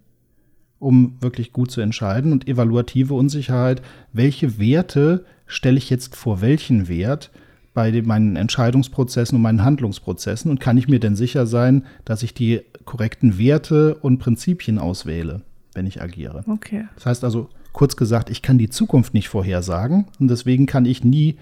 um 0.79 1.17
wirklich 1.20 1.53
gut 1.53 1.72
zu 1.72 1.82
entscheiden. 1.82 2.32
Und 2.32 2.48
evaluative 2.48 3.13
Unsicherheit, 3.13 3.82
welche 4.13 4.60
Werte 4.60 5.25
stelle 5.48 5.77
ich 5.77 5.89
jetzt 5.89 6.15
vor 6.15 6.41
welchen 6.41 6.88
Wert? 6.88 7.32
bei 7.75 8.01
meinen 8.01 8.38
Entscheidungsprozessen 8.38 9.36
und 9.36 9.41
meinen 9.44 9.63
Handlungsprozessen 9.63 10.50
und 10.50 10.60
kann 10.60 10.77
ich 10.77 10.88
mir 10.88 11.00
denn 11.00 11.15
sicher 11.15 11.46
sein, 11.46 11.84
dass 12.05 12.24
ich 12.24 12.34
die 12.34 12.62
korrekten 12.86 13.38
Werte 13.38 13.96
und 13.96 14.17
Prinzipien 14.17 14.79
auswähle, 14.79 15.41
wenn 15.74 15.86
ich 15.86 16.01
agiere. 16.01 16.44
Okay. 16.48 16.86
Das 16.96 17.05
heißt 17.05 17.24
also, 17.25 17.50
kurz 17.74 17.98
gesagt, 17.98 18.29
ich 18.29 18.41
kann 18.41 18.58
die 18.58 18.70
Zukunft 18.70 19.13
nicht 19.13 19.27
vorhersagen 19.27 20.05
und 20.20 20.29
deswegen 20.29 20.65
kann 20.65 20.86
ich 20.86 21.03
nie, 21.03 21.36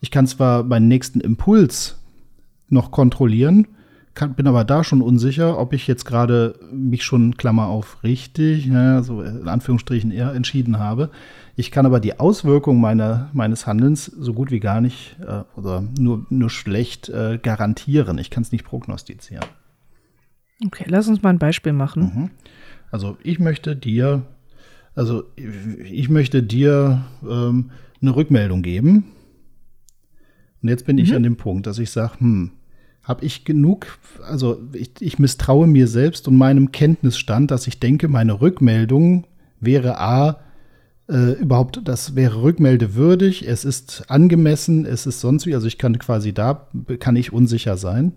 ich 0.00 0.12
kann 0.12 0.28
zwar 0.28 0.62
meinen 0.62 0.86
nächsten 0.86 1.20
Impuls 1.20 1.98
noch 2.68 2.92
kontrollieren, 2.92 3.66
kann, 4.20 4.34
bin 4.34 4.46
aber 4.46 4.64
da 4.64 4.84
schon 4.84 5.00
unsicher, 5.00 5.58
ob 5.58 5.72
ich 5.72 5.86
jetzt 5.86 6.04
gerade 6.04 6.54
mich 6.70 7.04
schon, 7.04 7.38
Klammer 7.38 7.68
auf, 7.68 8.04
richtig, 8.04 8.66
ja, 8.66 9.02
so 9.02 9.22
in 9.22 9.48
Anführungsstrichen 9.48 10.10
eher 10.10 10.34
entschieden 10.34 10.78
habe. 10.78 11.10
Ich 11.56 11.70
kann 11.70 11.86
aber 11.86 12.00
die 12.00 12.20
Auswirkungen 12.20 12.82
meiner, 12.82 13.30
meines 13.32 13.66
Handelns 13.66 14.04
so 14.04 14.34
gut 14.34 14.50
wie 14.50 14.60
gar 14.60 14.82
nicht 14.82 15.16
äh, 15.26 15.44
oder 15.58 15.82
nur, 15.98 16.26
nur 16.28 16.50
schlecht 16.50 17.08
äh, 17.08 17.38
garantieren. 17.42 18.18
Ich 18.18 18.28
kann 18.28 18.42
es 18.42 18.52
nicht 18.52 18.62
prognostizieren. 18.62 19.46
Okay, 20.66 20.84
lass 20.86 21.08
uns 21.08 21.22
mal 21.22 21.30
ein 21.30 21.38
Beispiel 21.38 21.72
machen. 21.72 22.02
Mhm. 22.02 22.30
Also 22.90 23.16
ich 23.22 23.38
möchte 23.38 23.74
dir, 23.74 24.26
also 24.94 25.24
ich 25.82 26.10
möchte 26.10 26.42
dir 26.42 27.06
ähm, 27.26 27.70
eine 28.02 28.14
Rückmeldung 28.14 28.60
geben. 28.60 29.12
Und 30.62 30.68
jetzt 30.68 30.84
bin 30.84 30.96
mhm. 30.96 31.02
ich 31.02 31.14
an 31.14 31.22
dem 31.22 31.36
Punkt, 31.36 31.66
dass 31.66 31.78
ich 31.78 31.90
sage, 31.90 32.20
hm, 32.20 32.50
habe 33.10 33.24
ich 33.24 33.44
genug, 33.44 33.98
also 34.22 34.62
ich, 34.72 34.92
ich 35.00 35.18
misstraue 35.18 35.66
mir 35.66 35.88
selbst 35.88 36.28
und 36.28 36.36
meinem 36.36 36.70
Kenntnisstand, 36.70 37.50
dass 37.50 37.66
ich 37.66 37.80
denke, 37.80 38.06
meine 38.06 38.40
Rückmeldung 38.40 39.26
wäre 39.58 39.98
A, 39.98 40.38
äh, 41.08 41.32
überhaupt, 41.32 41.80
das 41.84 42.14
wäre 42.14 42.40
rückmeldewürdig, 42.42 43.48
es 43.48 43.64
ist 43.64 44.04
angemessen, 44.08 44.86
es 44.86 45.06
ist 45.06 45.20
sonst 45.20 45.44
wie, 45.44 45.54
also 45.56 45.66
ich 45.66 45.76
kann 45.76 45.98
quasi 45.98 46.32
da, 46.32 46.68
kann 47.00 47.16
ich 47.16 47.32
unsicher 47.32 47.76
sein. 47.76 48.12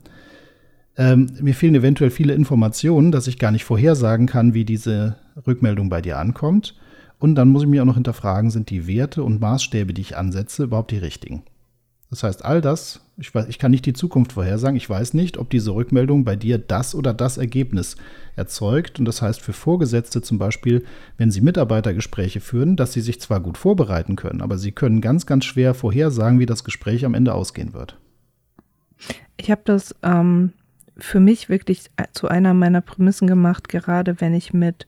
Ähm, 0.96 1.32
mir 1.42 1.56
fehlen 1.56 1.74
eventuell 1.74 2.12
viele 2.12 2.36
Informationen, 2.36 3.12
dass 3.12 3.26
ich 3.26 3.40
gar 3.40 3.50
nicht 3.50 3.64
vorhersagen 3.64 4.28
kann, 4.28 4.54
wie 4.54 4.64
diese 4.64 5.16
Rückmeldung 5.48 5.90
bei 5.90 6.02
dir 6.02 6.20
ankommt. 6.20 6.76
Und 7.18 7.34
dann 7.34 7.50
muss 7.50 7.64
ich 7.64 7.70
mich 7.70 7.82
auch 7.82 7.86
noch 7.86 7.96
hinterfragen, 7.96 8.52
sind 8.52 8.70
die 8.70 8.86
Werte 8.86 9.24
und 9.24 9.42
Maßstäbe, 9.42 9.92
die 9.92 10.02
ich 10.02 10.16
ansetze, 10.16 10.66
überhaupt 10.66 10.92
die 10.92 10.98
richtigen? 10.98 11.42
Das 12.14 12.22
heißt, 12.22 12.46
all 12.46 12.62
das, 12.62 13.02
ich, 13.18 13.34
weiß, 13.34 13.48
ich 13.48 13.58
kann 13.58 13.72
nicht 13.72 13.88
die 13.88 13.94
Zukunft 13.94 14.34
vorhersagen, 14.34 14.76
ich 14.76 14.88
weiß 14.88 15.16
nicht, 15.16 15.40
ob 15.40 15.50
diese 15.50 15.72
Rückmeldung 15.72 16.24
bei 16.26 16.36
dir 16.36 16.60
das 16.60 16.94
oder 16.94 17.12
das 17.12 17.40
Ergebnis 17.40 17.96
erzeugt. 18.36 19.00
Und 19.00 19.06
das 19.06 19.24
heißt 19.24 19.42
für 19.42 19.52
Vorgesetzte 19.52 20.22
zum 20.22 20.38
Beispiel, 20.38 20.86
wenn 21.18 21.32
sie 21.32 21.42
Mitarbeitergespräche 21.42 22.40
führen, 22.40 22.76
dass 22.76 22.94
sie 22.94 23.02
sich 23.02 23.20
zwar 23.20 23.40
gut 23.40 23.58
vorbereiten 23.58 24.16
können, 24.16 24.42
aber 24.42 24.60
sie 24.60 24.72
können 24.72 25.02
ganz, 25.02 25.26
ganz 25.26 25.46
schwer 25.46 25.74
vorhersagen, 25.74 26.38
wie 26.38 26.46
das 26.46 26.64
Gespräch 26.64 27.04
am 27.04 27.16
Ende 27.16 27.34
ausgehen 27.34 27.74
wird. 27.74 27.98
Ich 29.38 29.50
habe 29.50 29.62
das 29.66 29.96
ähm, 30.04 30.54
für 30.96 31.20
mich 31.20 31.50
wirklich 31.50 31.90
zu 32.12 32.28
einer 32.28 32.54
meiner 32.54 32.82
Prämissen 32.82 33.28
gemacht, 33.28 33.70
gerade 33.70 34.22
wenn 34.22 34.36
ich 34.36 34.54
mit 34.54 34.86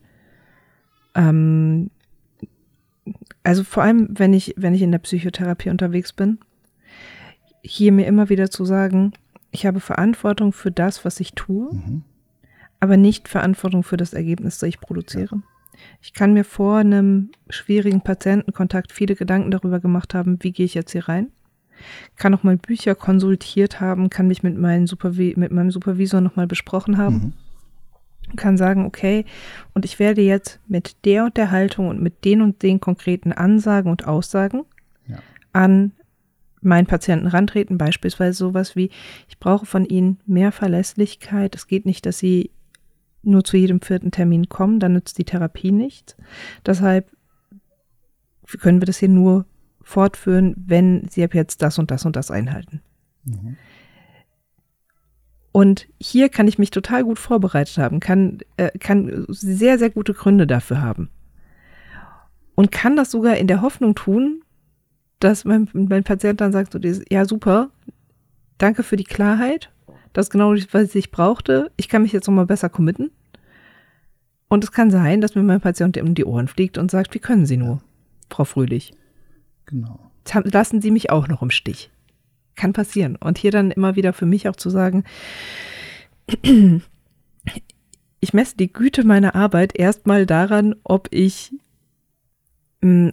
ähm, 1.16 1.90
also 3.42 3.64
vor 3.64 3.82
allem, 3.82 4.10
wenn 4.12 4.32
ich, 4.32 4.54
wenn 4.56 4.74
ich 4.74 4.82
in 4.82 4.92
der 4.92 5.00
Psychotherapie 5.00 5.70
unterwegs 5.70 6.12
bin, 6.12 6.38
hier 7.62 7.92
mir 7.92 8.06
immer 8.06 8.28
wieder 8.28 8.50
zu 8.50 8.64
sagen, 8.64 9.12
ich 9.50 9.66
habe 9.66 9.80
Verantwortung 9.80 10.52
für 10.52 10.70
das, 10.70 11.04
was 11.04 11.20
ich 11.20 11.32
tue, 11.32 11.72
mhm. 11.74 12.02
aber 12.80 12.96
nicht 12.96 13.28
Verantwortung 13.28 13.82
für 13.82 13.96
das 13.96 14.12
Ergebnis, 14.12 14.58
das 14.58 14.68
ich 14.68 14.80
produziere. 14.80 15.36
Ja. 15.36 15.42
Ich 16.00 16.12
kann 16.12 16.32
mir 16.32 16.44
vor 16.44 16.78
einem 16.78 17.30
schwierigen 17.48 18.00
Patientenkontakt 18.00 18.92
viele 18.92 19.14
Gedanken 19.14 19.50
darüber 19.50 19.80
gemacht 19.80 20.14
haben, 20.14 20.38
wie 20.40 20.52
gehe 20.52 20.66
ich 20.66 20.74
jetzt 20.74 20.92
hier 20.92 21.08
rein. 21.08 21.28
Kann 22.16 22.34
auch 22.34 22.42
mal 22.42 22.56
Bücher 22.56 22.94
konsultiert 22.94 23.80
haben, 23.80 24.08
kann 24.08 24.28
mich 24.28 24.42
mit, 24.42 24.56
meinem, 24.56 24.86
Supervi 24.86 25.34
mit 25.36 25.52
meinem 25.52 25.70
Supervisor 25.70 26.20
nochmal 26.20 26.46
besprochen 26.46 26.96
haben. 26.96 27.34
Mhm. 28.28 28.36
Kann 28.36 28.56
sagen, 28.56 28.86
okay, 28.86 29.24
und 29.74 29.84
ich 29.84 29.98
werde 29.98 30.22
jetzt 30.22 30.58
mit 30.66 31.04
der 31.04 31.24
und 31.24 31.36
der 31.36 31.50
Haltung 31.50 31.88
und 31.88 32.02
mit 32.02 32.24
den 32.24 32.40
und 32.40 32.62
den 32.62 32.80
konkreten 32.80 33.32
Ansagen 33.32 33.90
und 33.90 34.06
Aussagen 34.06 34.64
ja. 35.06 35.18
an 35.52 35.92
meinen 36.66 36.86
Patienten 36.86 37.26
rantreten, 37.26 37.78
beispielsweise 37.78 38.36
sowas 38.36 38.76
wie, 38.76 38.90
ich 39.28 39.38
brauche 39.38 39.66
von 39.66 39.84
ihnen 39.84 40.18
mehr 40.26 40.52
Verlässlichkeit. 40.52 41.54
Es 41.54 41.66
geht 41.66 41.86
nicht, 41.86 42.04
dass 42.04 42.18
sie 42.18 42.50
nur 43.22 43.44
zu 43.44 43.56
jedem 43.56 43.80
vierten 43.80 44.10
Termin 44.10 44.48
kommen, 44.48 44.80
dann 44.80 44.92
nützt 44.92 45.18
die 45.18 45.24
Therapie 45.24 45.72
nichts. 45.72 46.16
Deshalb 46.64 47.10
können 48.60 48.80
wir 48.80 48.86
das 48.86 48.98
hier 48.98 49.08
nur 49.08 49.46
fortführen, 49.82 50.54
wenn 50.56 51.08
sie 51.08 51.24
ab 51.24 51.34
jetzt 51.34 51.62
das 51.62 51.78
und 51.78 51.90
das 51.90 52.04
und 52.04 52.16
das 52.16 52.30
einhalten. 52.30 52.82
Mhm. 53.24 53.56
Und 55.52 55.88
hier 55.98 56.28
kann 56.28 56.48
ich 56.48 56.58
mich 56.58 56.70
total 56.70 57.04
gut 57.04 57.18
vorbereitet 57.18 57.78
haben, 57.78 57.98
kann, 57.98 58.40
äh, 58.58 58.76
kann 58.78 59.24
sehr, 59.28 59.78
sehr 59.78 59.90
gute 59.90 60.12
Gründe 60.12 60.46
dafür 60.46 60.82
haben. 60.82 61.08
Und 62.54 62.72
kann 62.72 62.96
das 62.96 63.10
sogar 63.10 63.36
in 63.36 63.46
der 63.46 63.62
Hoffnung 63.62 63.94
tun, 63.94 64.42
dass 65.20 65.44
mein, 65.44 65.68
mein 65.72 66.04
Patient 66.04 66.40
dann 66.40 66.52
sagt 66.52 66.72
so 66.72 66.78
dieses, 66.78 67.04
ja 67.10 67.24
super, 67.24 67.70
danke 68.58 68.82
für 68.82 68.96
die 68.96 69.04
Klarheit, 69.04 69.70
das 70.12 70.26
ist 70.26 70.30
genau 70.30 70.54
das, 70.54 70.72
was 70.72 70.94
ich 70.94 71.10
brauchte, 71.10 71.70
ich 71.76 71.88
kann 71.88 72.02
mich 72.02 72.12
jetzt 72.12 72.26
nochmal 72.26 72.46
besser 72.46 72.68
committen. 72.68 73.10
Und 74.48 74.64
es 74.64 74.72
kann 74.72 74.90
sein, 74.90 75.20
dass 75.20 75.34
mir 75.34 75.42
mein 75.42 75.60
Patient 75.60 75.98
um 75.98 76.14
die 76.14 76.24
Ohren 76.24 76.48
fliegt 76.48 76.78
und 76.78 76.90
sagt, 76.90 77.14
wie 77.14 77.18
können 77.18 77.46
Sie 77.46 77.56
nur, 77.56 77.82
Frau 78.30 78.44
Fröhlich? 78.44 78.92
Genau. 79.66 79.98
Lassen 80.44 80.80
Sie 80.80 80.90
mich 80.90 81.10
auch 81.10 81.28
noch 81.28 81.42
im 81.42 81.50
Stich. 81.50 81.90
Kann 82.54 82.72
passieren. 82.72 83.16
Und 83.16 83.38
hier 83.38 83.50
dann 83.50 83.70
immer 83.70 83.96
wieder 83.96 84.12
für 84.12 84.26
mich 84.26 84.48
auch 84.48 84.56
zu 84.56 84.70
sagen, 84.70 85.04
ich 88.20 88.32
messe 88.32 88.56
die 88.56 88.72
Güte 88.72 89.04
meiner 89.04 89.34
Arbeit 89.34 89.76
erstmal 89.78 90.26
daran, 90.26 90.76
ob 90.84 91.08
ich 91.10 91.52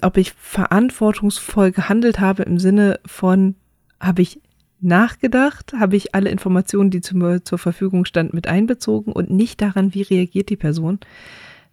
ob 0.02 0.17
ich 0.17 0.34
verantwortungsvoll 0.34 1.71
gehandelt 1.71 2.19
habe 2.19 2.43
im 2.43 2.60
Sinne 2.60 2.99
von, 3.06 3.56
habe 3.99 4.21
ich 4.21 4.41
nachgedacht, 4.82 5.73
habe 5.80 5.95
ich 5.95 6.13
alle 6.13 6.30
Informationen, 6.30 6.89
die 6.89 7.02
zu, 7.02 7.39
zur 7.43 7.58
Verfügung 7.58 8.06
standen, 8.06 8.36
mit 8.36 8.47
einbezogen 8.47 9.13
und 9.13 9.30
nicht 9.30 9.62
daran, 9.62 9.93
wie 9.93 10.02
reagiert 10.02 10.49
die 10.49 10.58
Person. 10.58 10.99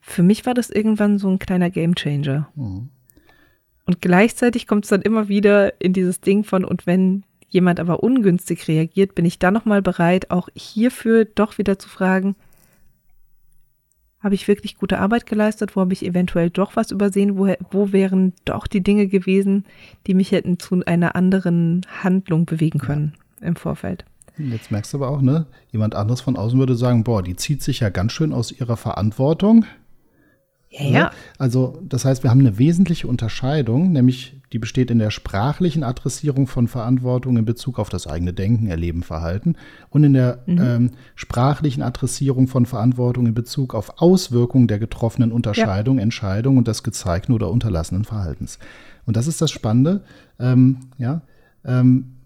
Für 0.00 0.22
mich 0.22 0.46
war 0.46 0.54
das 0.54 0.70
irgendwann 0.70 1.18
so 1.18 1.28
ein 1.28 1.38
kleiner 1.38 1.70
Gamechanger. 1.70 2.48
Mhm. 2.54 2.88
Und 3.84 4.00
gleichzeitig 4.00 4.66
kommt 4.66 4.84
es 4.84 4.90
dann 4.90 5.02
immer 5.02 5.28
wieder 5.28 5.80
in 5.80 5.92
dieses 5.92 6.20
Ding 6.20 6.44
von, 6.44 6.64
und 6.64 6.86
wenn 6.86 7.24
jemand 7.48 7.80
aber 7.80 8.02
ungünstig 8.02 8.68
reagiert, 8.68 9.16
bin 9.16 9.24
ich 9.24 9.40
dann 9.40 9.52
nochmal 9.52 9.82
bereit, 9.82 10.30
auch 10.30 10.48
hierfür 10.54 11.24
doch 11.24 11.58
wieder 11.58 11.78
zu 11.78 11.88
fragen, 11.88 12.36
habe 14.22 14.34
ich 14.34 14.48
wirklich 14.48 14.76
gute 14.76 14.98
Arbeit 14.98 15.26
geleistet? 15.26 15.76
Wo 15.76 15.80
habe 15.80 15.92
ich 15.92 16.04
eventuell 16.04 16.50
doch 16.50 16.76
was 16.76 16.90
übersehen? 16.90 17.38
Wo, 17.38 17.52
wo 17.70 17.92
wären 17.92 18.34
doch 18.44 18.66
die 18.66 18.82
Dinge 18.82 19.06
gewesen, 19.06 19.64
die 20.06 20.14
mich 20.14 20.32
hätten 20.32 20.58
zu 20.58 20.82
einer 20.84 21.16
anderen 21.16 21.82
Handlung 22.02 22.44
bewegen 22.44 22.78
können 22.78 23.14
ja. 23.40 23.48
im 23.48 23.56
Vorfeld? 23.56 24.04
Jetzt 24.36 24.70
merkst 24.70 24.92
du 24.92 24.98
aber 24.98 25.10
auch, 25.10 25.20
ne? 25.20 25.46
Jemand 25.70 25.94
anderes 25.94 26.20
von 26.20 26.36
außen 26.36 26.58
würde 26.58 26.74
sagen, 26.74 27.04
boah, 27.04 27.22
die 27.22 27.36
zieht 27.36 27.62
sich 27.62 27.80
ja 27.80 27.90
ganz 27.90 28.12
schön 28.12 28.32
aus 28.32 28.52
ihrer 28.52 28.76
Verantwortung. 28.76 29.64
Ja, 30.70 30.84
ja. 30.84 31.10
Also, 31.36 31.82
das 31.88 32.04
heißt, 32.04 32.22
wir 32.22 32.30
haben 32.30 32.40
eine 32.40 32.58
wesentliche 32.58 33.08
Unterscheidung, 33.08 33.90
nämlich 33.90 34.40
die 34.52 34.58
besteht 34.58 34.90
in 34.90 34.98
der 34.98 35.10
sprachlichen 35.10 35.82
Adressierung 35.84 36.46
von 36.46 36.68
Verantwortung 36.68 37.36
in 37.36 37.44
Bezug 37.44 37.78
auf 37.78 37.88
das 37.88 38.06
eigene 38.06 38.32
Denken, 38.32 38.66
Erleben, 38.66 39.02
Verhalten 39.02 39.56
und 39.90 40.04
in 40.04 40.12
der 40.12 40.42
mhm. 40.46 40.58
ähm, 40.58 40.90
sprachlichen 41.14 41.82
Adressierung 41.82 42.48
von 42.48 42.66
Verantwortung 42.66 43.26
in 43.26 43.34
Bezug 43.34 43.74
auf 43.74 44.00
Auswirkungen 44.00 44.68
der 44.68 44.78
getroffenen 44.78 45.32
Unterscheidung, 45.32 45.98
ja. 45.98 46.02
Entscheidung 46.02 46.56
und 46.56 46.68
des 46.68 46.82
gezeigten 46.82 47.32
oder 47.32 47.50
unterlassenen 47.50 48.04
Verhaltens. 48.04 48.58
Und 49.06 49.16
das 49.16 49.26
ist 49.26 49.40
das 49.40 49.50
Spannende. 49.50 50.02
Ähm, 50.38 50.78
ja, 50.98 51.22
ähm, 51.64 52.16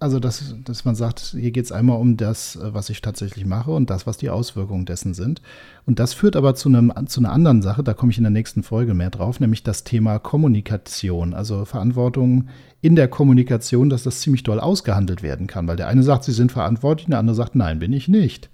also, 0.00 0.18
dass, 0.18 0.54
dass 0.64 0.86
man 0.86 0.94
sagt, 0.94 1.36
hier 1.38 1.50
geht 1.50 1.66
es 1.66 1.72
einmal 1.72 2.00
um 2.00 2.16
das, 2.16 2.56
äh, 2.56 2.72
was 2.72 2.88
ich 2.88 3.02
tatsächlich 3.02 3.44
mache 3.44 3.70
und 3.70 3.90
das, 3.90 4.06
was 4.06 4.16
die 4.16 4.30
Auswirkungen 4.30 4.86
dessen 4.86 5.12
sind. 5.12 5.42
Und 5.84 5.98
das 5.98 6.14
führt 6.14 6.36
aber 6.36 6.54
zu, 6.54 6.70
einem, 6.70 6.92
zu 7.06 7.20
einer 7.20 7.32
anderen 7.32 7.60
Sache, 7.60 7.84
da 7.84 7.92
komme 7.92 8.10
ich 8.10 8.16
in 8.16 8.24
der 8.24 8.30
nächsten 8.30 8.62
Folge 8.62 8.94
mehr 8.94 9.10
drauf, 9.10 9.40
nämlich 9.40 9.62
das 9.62 9.84
Thema 9.84 10.18
Kommunikation. 10.18 11.34
Also 11.34 11.66
Verantwortung 11.66 12.48
in 12.80 12.96
der 12.96 13.08
Kommunikation, 13.08 13.90
dass 13.90 14.04
das 14.04 14.20
ziemlich 14.20 14.42
doll 14.42 14.58
ausgehandelt 14.58 15.22
werden 15.22 15.46
kann. 15.46 15.68
Weil 15.68 15.76
der 15.76 15.88
eine 15.88 16.02
sagt, 16.02 16.24
sie 16.24 16.32
sind 16.32 16.50
verantwortlich, 16.50 17.08
der 17.08 17.18
andere 17.18 17.36
sagt, 17.36 17.54
nein, 17.54 17.78
bin 17.78 17.92
ich 17.92 18.08
nicht. 18.08 18.48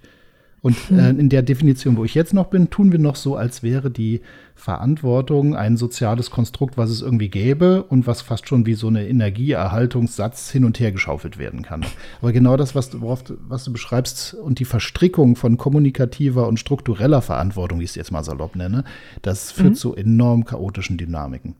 Und 0.61 0.75
äh, 0.89 1.09
in 1.11 1.29
der 1.29 1.43
Definition, 1.43 1.97
wo 1.97 2.03
ich 2.03 2.15
jetzt 2.15 2.33
noch 2.33 2.47
bin, 2.47 2.69
tun 2.69 2.91
wir 2.91 2.99
noch 2.99 3.15
so, 3.15 3.35
als 3.35 3.61
wäre 3.61 3.91
die 3.91 4.21
Verantwortung 4.55 5.55
ein 5.55 5.77
soziales 5.77 6.31
Konstrukt, 6.31 6.77
was 6.77 6.89
es 6.89 7.01
irgendwie 7.03 7.29
gäbe 7.29 7.83
und 7.83 8.07
was 8.07 8.21
fast 8.21 8.47
schon 8.47 8.65
wie 8.65 8.73
so 8.73 8.87
eine 8.87 9.07
Energieerhaltungssatz 9.07 10.49
hin 10.49 10.65
und 10.65 10.79
her 10.79 10.91
geschaufelt 10.91 11.37
werden 11.37 11.61
kann. 11.61 11.85
Aber 12.21 12.31
genau 12.31 12.57
das, 12.57 12.73
was 12.73 12.89
du, 12.89 13.01
worauf, 13.01 13.23
was 13.47 13.65
du 13.65 13.71
beschreibst 13.71 14.33
und 14.33 14.57
die 14.57 14.65
Verstrickung 14.65 15.35
von 15.35 15.57
kommunikativer 15.57 16.47
und 16.47 16.59
struktureller 16.59 17.21
Verantwortung, 17.21 17.79
wie 17.79 17.83
ich 17.83 17.91
es 17.91 17.95
jetzt 17.95 18.11
mal 18.11 18.23
salopp 18.23 18.55
nenne, 18.55 18.83
das 19.21 19.51
führt 19.51 19.69
mhm. 19.69 19.75
zu 19.75 19.95
enorm 19.95 20.43
chaotischen 20.43 20.97
Dynamiken. 20.97 21.55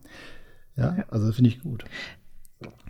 Ja, 0.76 1.06
also 1.10 1.32
finde 1.32 1.52
ich 1.52 1.62
gut. 1.62 1.86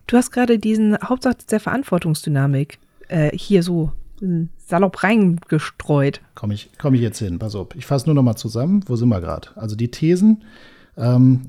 Du 0.07 0.15
hast 0.15 0.31
gerade 0.31 0.57
diesen 0.57 0.97
Hauptsatz 0.97 1.45
der 1.47 1.59
Verantwortungsdynamik 1.59 2.79
äh, 3.09 3.29
hier 3.37 3.61
so 3.61 3.91
salopp 4.67 5.03
reingestreut. 5.03 6.21
Komme 6.35 6.53
ich, 6.53 6.69
komm 6.77 6.93
ich 6.93 7.01
jetzt 7.01 7.19
hin, 7.19 7.39
pass 7.39 7.55
auf. 7.55 7.69
Ich 7.75 7.85
fasse 7.85 8.05
nur 8.05 8.15
noch 8.15 8.23
mal 8.23 8.35
zusammen. 8.35 8.83
Wo 8.85 8.95
sind 8.95 9.09
wir 9.09 9.21
gerade? 9.21 9.49
Also 9.55 9.75
die 9.75 9.89
Thesen, 9.89 10.43
ähm, 10.97 11.41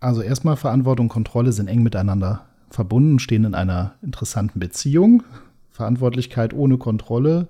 also 0.00 0.22
erstmal 0.22 0.56
Verantwortung 0.56 1.06
und 1.06 1.12
Kontrolle 1.12 1.52
sind 1.52 1.68
eng 1.68 1.82
miteinander 1.82 2.46
verbunden, 2.70 3.20
stehen 3.20 3.44
in 3.44 3.54
einer 3.54 3.94
interessanten 4.02 4.58
Beziehung. 4.58 5.22
Verantwortlichkeit 5.70 6.52
ohne 6.52 6.76
Kontrolle 6.76 7.48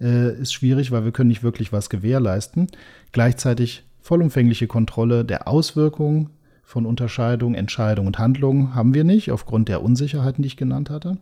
äh, 0.00 0.34
ist 0.40 0.54
schwierig, 0.54 0.90
weil 0.90 1.04
wir 1.04 1.12
können 1.12 1.28
nicht 1.28 1.42
wirklich 1.42 1.72
was 1.72 1.90
gewährleisten. 1.90 2.68
Gleichzeitig 3.12 3.84
vollumfängliche 4.00 4.66
Kontrolle 4.66 5.24
der 5.24 5.48
Auswirkungen 5.48 6.30
von 6.62 6.86
Unterscheidung, 6.86 7.54
Entscheidung 7.54 8.06
und 8.06 8.18
Handlung 8.18 8.74
haben 8.74 8.94
wir 8.94 9.04
nicht, 9.04 9.30
aufgrund 9.30 9.68
der 9.68 9.82
Unsicherheiten, 9.82 10.42
die 10.42 10.46
ich 10.46 10.56
genannt 10.56 10.88
hatte. 10.88 11.18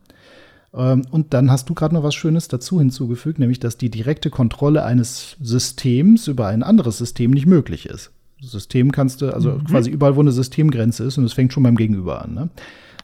Ähm, 0.74 1.02
und 1.11 1.35
dann 1.35 1.50
hast 1.50 1.68
du 1.68 1.74
gerade 1.74 1.94
noch 1.94 2.02
was 2.02 2.14
Schönes 2.14 2.48
dazu 2.48 2.78
hinzugefügt, 2.78 3.38
nämlich 3.38 3.61
dass 3.61 3.76
die 3.76 3.90
direkte 3.90 4.30
Kontrolle 4.30 4.85
eines 4.85 5.37
Systems 5.40 6.28
über 6.28 6.46
ein 6.46 6.62
anderes 6.62 6.98
System 6.98 7.33
nicht 7.33 7.46
möglich 7.46 7.87
ist. 7.87 8.12
System 8.40 8.92
kannst 8.92 9.20
du, 9.20 9.35
also 9.35 9.52
mhm. 9.52 9.64
quasi 9.64 9.90
überall, 9.90 10.16
wo 10.16 10.20
eine 10.20 10.33
Systemgrenze 10.33 11.04
ist, 11.04 11.18
und 11.18 11.24
es 11.24 11.33
fängt 11.33 11.52
schon 11.52 11.62
beim 11.62 11.76
Gegenüber 11.76 12.22
an. 12.22 12.35
Ne? 12.35 12.48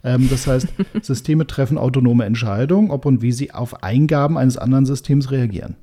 Ähm, 0.04 0.28
das 0.30 0.46
heißt, 0.46 0.68
Systeme 1.02 1.46
treffen 1.46 1.78
autonome 1.78 2.24
Entscheidungen, 2.24 2.90
ob 2.90 3.04
und 3.04 3.22
wie 3.22 3.32
sie 3.32 3.52
auf 3.52 3.82
Eingaben 3.82 4.38
eines 4.38 4.56
anderen 4.56 4.86
Systems 4.86 5.30
reagieren. 5.30 5.76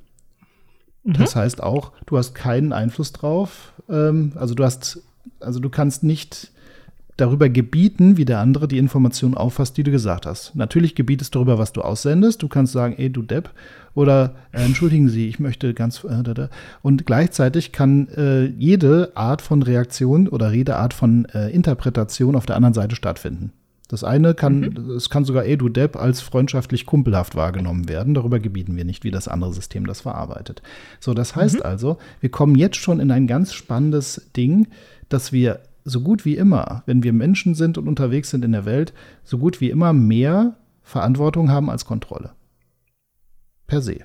Mhm. 1.04 1.14
Das 1.14 1.36
heißt 1.36 1.62
auch, 1.62 1.92
du 2.06 2.16
hast 2.16 2.34
keinen 2.34 2.72
Einfluss 2.72 3.12
drauf. 3.12 3.74
Ähm, 3.88 4.32
also 4.34 4.54
du 4.54 4.64
hast, 4.64 5.02
also 5.40 5.60
du 5.60 5.68
kannst 5.68 6.02
nicht 6.02 6.50
darüber 7.16 7.48
gebieten, 7.48 8.16
wie 8.16 8.24
der 8.24 8.40
andere 8.40 8.66
die 8.66 8.78
Information 8.78 9.34
auffasst, 9.34 9.76
die 9.76 9.82
du 9.82 9.90
gesagt 9.90 10.26
hast. 10.26 10.54
Natürlich 10.56 10.94
gebietest 10.94 11.34
du 11.34 11.38
darüber, 11.38 11.58
was 11.58 11.72
du 11.72 11.82
aussendest. 11.82 12.42
Du 12.42 12.48
kannst 12.48 12.72
sagen, 12.72 12.94
ey, 12.98 13.10
du 13.10 13.22
Depp, 13.22 13.50
oder 13.94 14.34
äh, 14.52 14.64
entschuldigen 14.64 15.08
Sie, 15.08 15.28
ich 15.28 15.38
möchte 15.38 15.72
ganz. 15.72 16.04
Äh, 16.04 16.48
und 16.82 17.06
gleichzeitig 17.06 17.72
kann 17.72 18.08
äh, 18.08 18.46
jede 18.46 19.12
Art 19.14 19.40
von 19.40 19.62
Reaktion 19.62 20.28
oder 20.28 20.50
Redeart 20.50 20.92
von 20.92 21.26
äh, 21.26 21.50
Interpretation 21.50 22.34
auf 22.34 22.46
der 22.46 22.56
anderen 22.56 22.74
Seite 22.74 22.96
stattfinden. 22.96 23.52
Das 23.88 24.02
eine 24.02 24.34
kann, 24.34 24.60
mhm. 24.60 24.90
es 24.96 25.10
kann 25.10 25.24
sogar, 25.24 25.44
ey, 25.44 25.56
du 25.56 25.68
Depp, 25.68 25.96
als 25.96 26.20
freundschaftlich 26.22 26.86
kumpelhaft 26.86 27.36
wahrgenommen 27.36 27.88
werden. 27.88 28.14
Darüber 28.14 28.40
gebieten 28.40 28.76
wir 28.76 28.84
nicht, 28.84 29.04
wie 29.04 29.10
das 29.10 29.28
andere 29.28 29.52
System 29.52 29.86
das 29.86 30.00
verarbeitet. 30.00 30.62
So, 30.98 31.14
das 31.14 31.36
heißt 31.36 31.56
mhm. 31.56 31.62
also, 31.62 31.98
wir 32.20 32.30
kommen 32.30 32.56
jetzt 32.56 32.76
schon 32.76 32.98
in 32.98 33.10
ein 33.10 33.26
ganz 33.26 33.52
spannendes 33.52 34.30
Ding, 34.36 34.68
dass 35.08 35.32
wir 35.32 35.60
so 35.84 36.00
gut 36.00 36.24
wie 36.24 36.36
immer, 36.36 36.82
wenn 36.86 37.02
wir 37.02 37.12
Menschen 37.12 37.54
sind 37.54 37.78
und 37.78 37.88
unterwegs 37.88 38.30
sind 38.30 38.44
in 38.44 38.52
der 38.52 38.64
Welt, 38.64 38.94
so 39.22 39.38
gut 39.38 39.60
wie 39.60 39.70
immer 39.70 39.92
mehr 39.92 40.56
Verantwortung 40.82 41.50
haben 41.50 41.70
als 41.70 41.84
Kontrolle. 41.84 42.32
Per 43.66 43.82
se. 43.82 43.98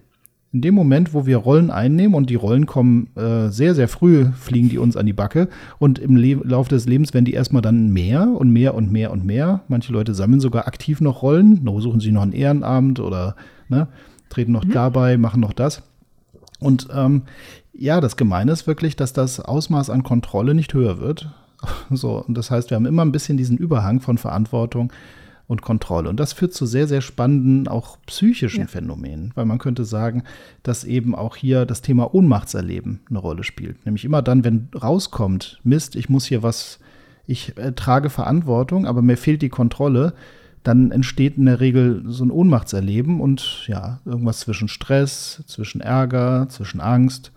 In 0.51 0.61
dem 0.61 0.73
Moment, 0.73 1.13
wo 1.13 1.27
wir 1.27 1.37
Rollen 1.37 1.69
einnehmen 1.69 2.15
und 2.15 2.31
die 2.31 2.35
Rollen 2.35 2.65
kommen 2.65 3.15
äh, 3.15 3.49
sehr, 3.49 3.75
sehr 3.75 3.87
früh, 3.87 4.25
fliegen 4.33 4.67
die 4.67 4.79
uns 4.79 4.97
an 4.97 5.05
die 5.05 5.13
Backe 5.13 5.47
und 5.77 5.99
im 5.99 6.15
Le 6.15 6.33
Laufe 6.43 6.69
des 6.69 6.87
Lebens 6.87 7.13
werden 7.13 7.25
die 7.25 7.33
erstmal 7.33 7.61
dann 7.61 7.91
mehr 7.91 8.27
und 8.27 8.49
mehr 8.49 8.73
und 8.73 8.91
mehr 8.91 9.11
und 9.11 9.25
mehr. 9.25 9.61
Manche 9.67 9.93
Leute 9.93 10.15
sammeln 10.15 10.39
sogar 10.39 10.65
aktiv 10.65 11.01
noch 11.01 11.21
Rollen, 11.21 11.61
suchen 11.79 11.99
sie 11.99 12.11
noch 12.11 12.23
ein 12.23 12.31
Ehrenamt 12.31 12.99
oder 12.99 13.35
ne, 13.67 13.89
treten 14.29 14.51
noch 14.51 14.65
mhm. 14.65 14.71
dabei, 14.71 15.17
machen 15.17 15.39
noch 15.39 15.53
das. 15.53 15.83
Und 16.59 16.87
ähm, 16.93 17.23
ja, 17.71 18.01
das 18.01 18.17
Gemeine 18.17 18.51
ist 18.51 18.65
wirklich, 18.65 18.95
dass 18.95 19.13
das 19.13 19.39
Ausmaß 19.39 19.91
an 19.91 20.01
Kontrolle 20.01 20.55
nicht 20.55 20.73
höher 20.73 20.99
wird, 20.99 21.29
So, 21.91 22.23
und 22.23 22.37
das 22.37 22.51
heißt, 22.51 22.69
wir 22.69 22.75
haben 22.75 22.85
immer 22.85 23.03
ein 23.03 23.11
bisschen 23.11 23.37
diesen 23.37 23.57
Überhang 23.57 23.99
von 23.99 24.17
Verantwortung 24.17 24.93
und 25.47 25.63
Kontrolle. 25.63 26.09
Und 26.09 26.19
das 26.19 26.33
führt 26.33 26.53
zu 26.53 26.67
sehr, 26.67 26.87
sehr 26.87 27.01
spannenden, 27.01 27.67
auch 27.67 27.97
psychischen 28.05 28.61
ja. 28.61 28.67
Phänomenen, 28.67 29.31
weil 29.33 29.45
man 29.45 29.57
könnte 29.57 29.83
sagen, 29.83 30.23
dass 30.61 30.83
eben 30.83 31.15
auch 31.15 31.35
hier 31.35 31.65
das 31.65 31.81
Thema 31.81 32.13
Ohnmachtserleben 32.13 33.01
eine 33.09 33.19
Rolle 33.19 33.43
spielt. 33.43 33.83
Nämlich 33.85 34.05
immer 34.05 34.21
dann, 34.21 34.43
wenn 34.43 34.69
rauskommt, 34.79 35.59
Mist, 35.63 35.95
ich 35.95 36.07
muss 36.07 36.25
hier 36.25 36.43
was, 36.43 36.79
ich 37.25 37.57
äh, 37.57 37.71
trage 37.71 38.11
Verantwortung, 38.11 38.85
aber 38.85 39.01
mir 39.01 39.17
fehlt 39.17 39.41
die 39.41 39.49
Kontrolle, 39.49 40.13
dann 40.61 40.91
entsteht 40.91 41.37
in 41.37 41.45
der 41.45 41.59
Regel 41.59 42.03
so 42.05 42.23
ein 42.23 42.31
Ohnmachtserleben 42.31 43.19
und 43.19 43.65
ja, 43.67 44.01
irgendwas 44.05 44.41
zwischen 44.41 44.67
Stress, 44.67 45.43
zwischen 45.47 45.81
Ärger, 45.81 46.47
zwischen 46.49 46.79
Angst 46.79 47.31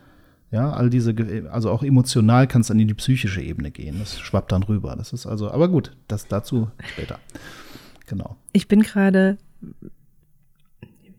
ja, 0.53 0.71
all 0.71 0.91
diese, 0.91 1.15
also 1.51 1.71
auch 1.71 1.83
emotional 1.83 2.47
kann 2.47 2.61
es 2.61 2.69
dann 2.69 2.79
in 2.79 2.87
die 2.87 2.95
psychische 2.95 3.41
Ebene 3.41 3.71
gehen. 3.71 3.99
Das 3.99 4.21
schwappt 4.21 4.53
dann 4.53 4.63
rüber. 4.63 4.95
Das 4.97 5.15
ist 5.15 5.27
also, 5.27 5.51
aber 5.51 5.69
gut, 5.69 5.97
das 6.09 6.29
dazu 6.29 6.71
später. 6.93 7.19
Genau. 8.07 8.37
Ich 8.53 8.69
bin 8.69 8.83
gerade, 8.83 9.39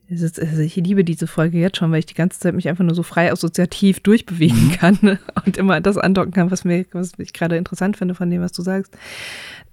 also 0.07 0.61
ich 0.61 0.75
liebe 0.75 1.03
diese 1.03 1.25
Folge 1.25 1.57
jetzt 1.57 1.77
schon, 1.77 1.91
weil 1.91 1.97
ich 1.97 2.05
die 2.05 2.13
ganze 2.13 2.39
Zeit 2.39 2.53
mich 2.53 2.69
einfach 2.69 2.83
nur 2.83 2.93
so 2.93 3.01
frei 3.01 3.31
assoziativ 3.31 4.01
durchbewegen 4.01 4.67
mhm. 4.67 4.71
kann 4.73 5.19
und 5.45 5.57
immer 5.57 5.81
das 5.81 5.97
andocken 5.97 6.31
kann, 6.31 6.51
was, 6.51 6.63
mir, 6.63 6.85
was 6.91 7.13
ich 7.17 7.33
gerade 7.33 7.57
interessant 7.57 7.97
finde 7.97 8.13
von 8.13 8.29
dem, 8.29 8.41
was 8.41 8.51
du 8.51 8.61
sagst. 8.61 8.95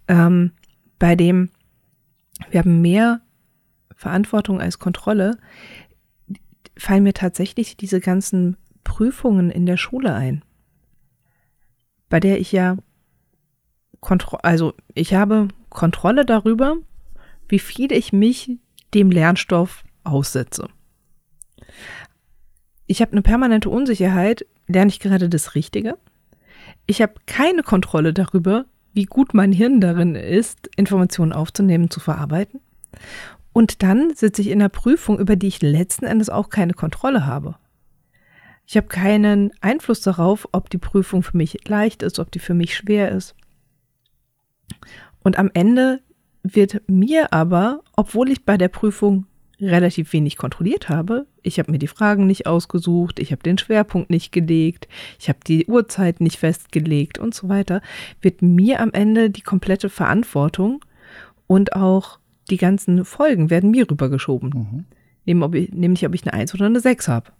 Ähm, 0.09 0.53
bei 0.99 1.16
dem, 1.16 1.51
wir 2.51 2.61
haben 2.61 2.81
mehr 2.81 3.20
Verantwortung 3.94 4.59
als 4.59 4.79
Kontrolle, 4.79 5.37
fallen 6.79 7.03
mir 7.03 7.12
tatsächlich 7.12 7.77
diese 7.77 8.01
ganzen 8.01 8.57
Prüfungen 8.85 9.51
in 9.51 9.66
der 9.66 9.77
Schule 9.77 10.14
ein, 10.14 10.45
bei 12.09 12.21
der 12.21 12.40
ich 12.40 12.53
ja 12.53 12.77
Kontro 14.01 14.38
also 14.43 14.75
ich 14.95 15.14
habe 15.14 15.49
Kontrolle 15.69 16.25
darüber, 16.25 16.77
wie 17.49 17.59
viel 17.59 17.93
ich 17.93 18.12
mich 18.12 18.59
dem 18.95 19.11
Lernstoff 19.11 19.85
aussetze. 20.05 20.69
Ich 22.87 23.01
habe 23.01 23.12
eine 23.12 23.23
permanente 23.23 23.71
Unsicherheit, 23.71 24.47
lerne 24.66 24.88
ich 24.88 25.01
gerade 25.01 25.29
das 25.29 25.55
Richtige? 25.55 25.97
Ich 26.87 27.03
habe 27.03 27.14
keine 27.27 27.62
Kontrolle 27.62 28.12
darüber, 28.12 28.64
wie 28.93 29.05
gut 29.05 29.35
mein 29.35 29.53
Hirn 29.53 29.81
darin 29.81 30.16
ist, 30.16 30.69
Informationen 30.77 31.33
aufzunehmen, 31.33 31.90
zu 31.90 32.01
verarbeiten. 32.01 32.61
Und 33.53 33.83
dann 33.83 34.14
sitze 34.14 34.43
ich 34.43 34.49
in 34.49 34.61
einer 34.61 34.69
Prüfung, 34.69 35.19
über 35.19 35.37
die 35.37 35.49
ich 35.49 35.62
letzten 35.62 36.07
Endes 36.07 36.31
auch 36.31 36.49
keine 36.49 36.75
Kontrolle 36.75 37.27
habe. 37.27 37.57
Ich 38.71 38.77
habe 38.77 38.87
keinen 38.87 39.51
Einfluss 39.61 40.01
darauf, 40.01 40.49
ob 40.53 40.71
die 40.71 40.79
Prüfung 40.79 41.25
für 41.25 41.37
mich 41.37 41.67
leicht 41.67 42.05
ist, 42.05 42.21
ob 42.21 42.31
die 42.31 42.39
für 42.39 42.55
mich 42.55 42.77
schwer 42.77 43.11
ist. 43.11 43.35
Und 45.25 45.41
am 45.41 45.51
Ende 45.55 45.99
wird 46.45 46.81
mir 46.87 47.33
aber, 47.33 47.81
obwohl 47.97 48.31
ich 48.31 48.45
bei 48.45 48.57
der 48.57 48.69
Prüfung 48.69 49.27
relativ 49.61 50.13
wenig 50.13 50.37
kontrolliert 50.37 50.89
habe, 50.89 51.27
ich 51.43 51.59
habe 51.59 51.73
mir 51.73 51.81
die 51.81 51.89
Fragen 51.89 52.29
nicht 52.29 52.47
ausgesucht, 52.47 53.19
ich 53.19 53.33
habe 53.33 53.43
den 53.43 53.59
Schwerpunkt 53.59 54.09
nicht 54.09 54.31
gelegt, 54.31 54.87
ich 55.19 55.29
habe 55.29 55.41
die 55.45 55.67
Uhrzeit 55.67 56.21
nicht 56.21 56.39
festgelegt 56.39 57.19
und 57.19 57.35
so 57.35 57.49
weiter, 57.49 57.83
wird 58.21 58.41
mir 58.41 58.79
am 58.79 58.93
Ende 58.93 59.31
die 59.31 59.43
komplette 59.43 59.89
Verantwortung 59.89 60.85
und 61.49 61.75
auch 61.75 62.21
die 62.51 62.57
ganzen 62.57 63.05
Folgen 63.05 63.51
werden 63.51 63.73
mir 63.73 63.91
rübergeschoben. 63.91 64.51
Mhm. 64.55 64.85
Nämlich, 65.25 66.07
ob 66.07 66.15
ich 66.15 66.23
eine 66.23 66.35
1 66.35 66.55
oder 66.55 66.67
eine 66.67 66.79
6 66.79 67.09
habe. 67.09 67.33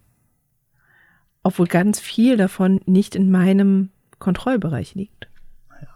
Obwohl 1.43 1.67
ganz 1.67 2.01
viel 2.01 2.37
davon 2.37 2.81
nicht 2.87 3.15
in 3.15 3.31
meinem 3.31 3.91
Kontrollbereich 4.19 4.95
liegt. 4.95 5.29
Ja. 5.71 5.89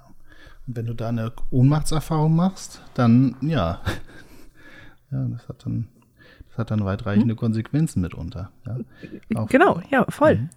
Und 0.66 0.76
wenn 0.76 0.86
du 0.86 0.94
da 0.94 1.10
eine 1.10 1.32
Ohnmachtserfahrung 1.50 2.34
machst, 2.34 2.82
dann 2.94 3.36
ja. 3.40 3.80
Ja, 5.10 5.24
das 5.28 5.48
hat 5.48 5.64
dann, 5.64 5.86
das 6.48 6.58
hat 6.58 6.70
dann 6.72 6.84
weitreichende 6.84 7.34
hm? 7.34 7.38
Konsequenzen 7.38 8.00
mitunter. 8.00 8.50
Ja. 8.66 9.44
genau, 9.44 9.80
ja, 9.90 10.04
voll. 10.08 10.36
Mhm. 10.36 10.48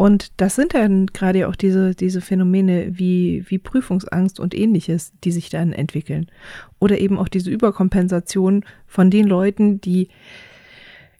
Und 0.00 0.40
das 0.40 0.56
sind 0.56 0.72
dann 0.72 1.08
gerade 1.08 1.46
auch 1.46 1.54
diese, 1.54 1.94
diese 1.94 2.22
Phänomene 2.22 2.98
wie, 2.98 3.44
wie 3.48 3.58
Prüfungsangst 3.58 4.40
und 4.40 4.54
ähnliches, 4.54 5.12
die 5.22 5.30
sich 5.30 5.50
dann 5.50 5.74
entwickeln. 5.74 6.30
Oder 6.78 6.98
eben 6.98 7.18
auch 7.18 7.28
diese 7.28 7.50
Überkompensation 7.50 8.64
von 8.86 9.10
den 9.10 9.26
Leuten, 9.26 9.82
die 9.82 10.08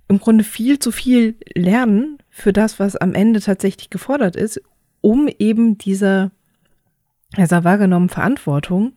im 0.09 0.19
Grunde 0.19 0.45
viel 0.45 0.79
zu 0.79 0.93
viel 0.93 1.37
lernen 1.55 2.20
für 2.41 2.53
das, 2.53 2.79
was 2.79 2.97
am 2.97 3.15
Ende 3.15 3.41
tatsächlich 3.41 3.91
gefordert 3.91 4.37
ist, 4.37 4.61
um 5.01 5.29
eben 5.39 5.79
dieser, 5.79 6.31
dieser 7.37 7.65
wahrgenommenen 7.65 8.09
Verantwortung 8.09 8.93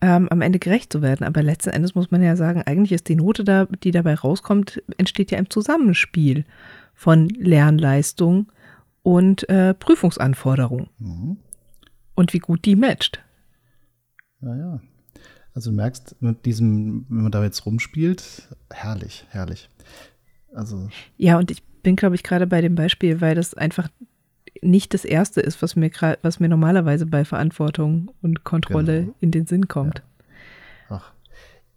ähm, 0.00 0.28
am 0.28 0.40
Ende 0.40 0.58
gerecht 0.58 0.92
zu 0.92 1.02
werden. 1.02 1.26
Aber 1.26 1.42
letzten 1.42 1.70
Endes 1.70 1.94
muss 1.94 2.10
man 2.10 2.22
ja 2.22 2.36
sagen, 2.36 2.62
eigentlich 2.62 2.92
ist 2.92 3.08
die 3.08 3.16
Note 3.16 3.44
da, 3.44 3.66
die 3.66 3.90
dabei 3.90 4.14
rauskommt, 4.14 4.82
entsteht 4.98 5.30
ja 5.30 5.38
im 5.38 5.50
Zusammenspiel 5.50 6.44
von 6.94 7.28
Lernleistung 7.28 8.52
und 9.02 9.48
äh, 9.48 9.74
Prüfungsanforderungen. 9.74 10.88
Mhm. 10.98 11.36
Und 12.14 12.32
wie 12.32 12.38
gut 12.38 12.64
die 12.64 12.76
matcht. 12.76 13.22
Naja. 14.40 14.80
Also 15.54 15.70
du 15.70 15.76
merkst, 15.76 16.16
mit 16.20 16.44
diesem, 16.44 17.06
wenn 17.08 17.22
man 17.22 17.32
da 17.32 17.42
jetzt 17.42 17.64
rumspielt, 17.64 18.48
herrlich, 18.70 19.26
herrlich. 19.30 19.70
Also. 20.56 20.88
Ja, 21.18 21.38
und 21.38 21.50
ich 21.50 21.62
bin, 21.82 21.96
glaube 21.96 22.14
ich, 22.14 22.22
gerade 22.22 22.46
bei 22.46 22.60
dem 22.60 22.74
Beispiel, 22.74 23.20
weil 23.20 23.34
das 23.34 23.54
einfach 23.54 23.88
nicht 24.62 24.94
das 24.94 25.04
Erste 25.04 25.40
ist, 25.40 25.60
was 25.62 25.76
mir, 25.76 25.90
was 26.22 26.40
mir 26.40 26.48
normalerweise 26.48 27.06
bei 27.06 27.24
Verantwortung 27.24 28.10
und 28.22 28.42
Kontrolle 28.42 29.00
genau. 29.00 29.14
in 29.20 29.30
den 29.30 29.46
Sinn 29.46 29.68
kommt. 29.68 30.02
Ja. 30.88 30.96
Ach, 30.96 31.12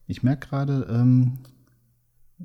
ich 0.07 0.23
merke 0.23 0.47
gerade, 0.47 0.87
ähm, 0.89 1.39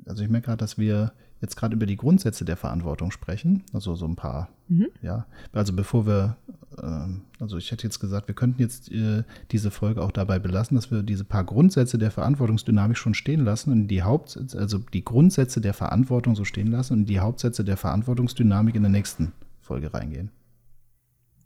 also 0.05 0.23
ich 0.23 0.29
merke 0.29 0.47
gerade, 0.47 0.57
dass 0.57 0.77
wir 0.77 1.13
jetzt 1.41 1.55
gerade 1.55 1.75
über 1.75 1.85
die 1.85 1.97
Grundsätze 1.97 2.45
der 2.45 2.57
Verantwortung 2.57 3.11
sprechen, 3.11 3.63
also 3.73 3.95
so 3.95 4.05
ein 4.05 4.15
paar, 4.15 4.49
mhm. 4.67 4.87
ja, 5.01 5.25
also 5.51 5.73
bevor 5.73 6.07
wir, 6.07 6.37
äh, 6.77 7.41
also 7.41 7.57
ich 7.57 7.71
hätte 7.71 7.83
jetzt 7.83 7.99
gesagt, 7.99 8.27
wir 8.27 8.35
könnten 8.35 8.61
jetzt 8.61 8.91
äh, 8.91 9.23
diese 9.51 9.71
Folge 9.71 10.01
auch 10.01 10.11
dabei 10.11 10.39
belassen, 10.39 10.75
dass 10.75 10.91
wir 10.91 11.03
diese 11.03 11.23
paar 11.23 11.43
Grundsätze 11.43 11.97
der 11.97 12.11
Verantwortungsdynamik 12.11 12.97
schon 12.97 13.13
stehen 13.13 13.43
lassen 13.43 13.71
und 13.71 13.87
die 13.87 14.01
Hauptsätze, 14.01 14.57
also 14.57 14.79
die 14.79 15.03
Grundsätze 15.03 15.61
der 15.61 15.73
Verantwortung 15.73 16.35
so 16.35 16.45
stehen 16.45 16.67
lassen 16.67 16.93
und 16.93 17.05
die 17.05 17.19
Hauptsätze 17.19 17.63
der 17.63 17.77
Verantwortungsdynamik 17.77 18.75
in 18.75 18.83
der 18.83 18.91
nächsten 18.91 19.33
Folge 19.61 19.93
reingehen. 19.93 20.31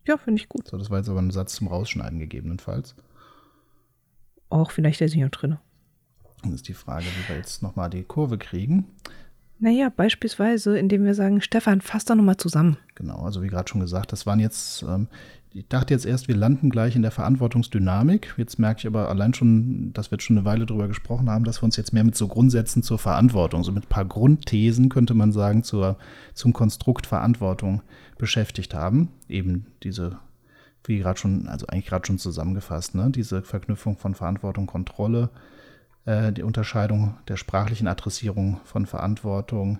Ja, 0.08 0.18
finde 0.18 0.42
ich 0.42 0.50
gut. 0.50 0.68
So, 0.68 0.78
das 0.78 0.90
war 0.90 1.00
jetzt 1.00 1.10
aber 1.10 1.22
ein 1.22 1.32
Satz 1.32 1.56
zum 1.56 1.68
Rausschneiden 1.68 2.20
gegebenenfalls. 2.20 2.96
Auch 4.50 4.72
vielleicht 4.72 5.00
der 5.00 5.10
sich 5.10 5.20
noch 5.20 5.30
drin. 5.30 5.58
Dann 6.42 6.54
ist 6.54 6.68
die 6.68 6.74
Frage, 6.74 7.06
wie 7.06 7.30
wir 7.30 7.36
jetzt 7.36 7.62
nochmal 7.62 7.90
die 7.90 8.04
Kurve 8.04 8.38
kriegen. 8.38 8.88
Naja, 9.62 9.90
beispielsweise, 9.90 10.78
indem 10.78 11.04
wir 11.04 11.14
sagen, 11.14 11.42
Stefan, 11.42 11.82
fass 11.82 12.06
doch 12.06 12.16
nochmal 12.16 12.38
zusammen. 12.38 12.78
Genau, 12.96 13.24
also 13.24 13.42
wie 13.44 13.48
gerade 13.48 13.70
schon 13.70 13.82
gesagt, 13.82 14.14
das 14.14 14.26
waren 14.26 14.40
jetzt, 14.40 14.84
ähm, 14.84 15.08
ich 15.52 15.68
dachte 15.68 15.94
jetzt 15.94 16.06
erst, 16.06 16.30
wir 16.30 16.36
landen 16.38 16.70
gleich 16.70 16.96
in 16.96 17.02
der 17.02 17.12
Verantwortungsdynamik. 17.12 18.36
Jetzt 18.38 18.58
merke 18.58 18.80
ich 18.80 18.88
aber 18.88 19.10
allein 19.10 19.34
schon, 19.34 19.92
dass 19.92 20.12
wir 20.12 20.16
jetzt 20.16 20.24
schon 20.24 20.38
eine 20.38 20.46
Weile 20.46 20.66
drüber 20.66 20.88
gesprochen 20.88 21.30
haben, 21.30 21.44
dass 21.44 21.62
wir 21.62 21.66
uns 21.66 21.76
jetzt 21.76 21.92
mehr 21.92 22.06
mit 22.06 22.16
so 22.16 22.30
Grundsätzen 22.30 22.84
zur 22.84 23.00
Verantwortung, 23.00 23.66
so 23.66 23.74
mit 23.74 23.86
ein 23.86 23.90
paar 23.90 24.06
Grundthesen, 24.06 24.88
könnte 24.88 25.14
man 25.14 25.34
sagen, 25.34 25.64
zur, 25.64 25.98
zum 26.34 26.54
Konstrukt 26.54 27.06
Verantwortung 27.06 27.82
beschäftigt 28.18 28.74
haben. 28.74 29.10
Eben 29.28 29.66
diese, 29.84 30.20
wie 30.86 31.00
gerade 31.00 31.20
schon, 31.20 31.48
also 31.48 31.68
eigentlich 31.68 31.88
gerade 31.88 32.08
schon 32.08 32.18
zusammengefasst, 32.18 32.96
ne? 32.96 33.10
diese 33.10 33.42
Verknüpfung 33.42 33.98
von 33.98 34.16
Verantwortung, 34.16 34.68
Kontrolle, 34.68 35.30
die 36.06 36.44
Unterscheidung 36.44 37.18
der 37.28 37.38
sprachlichen 37.38 37.88
Adressierung 37.88 38.60
von 38.64 38.86
Verantwortung 38.88 39.80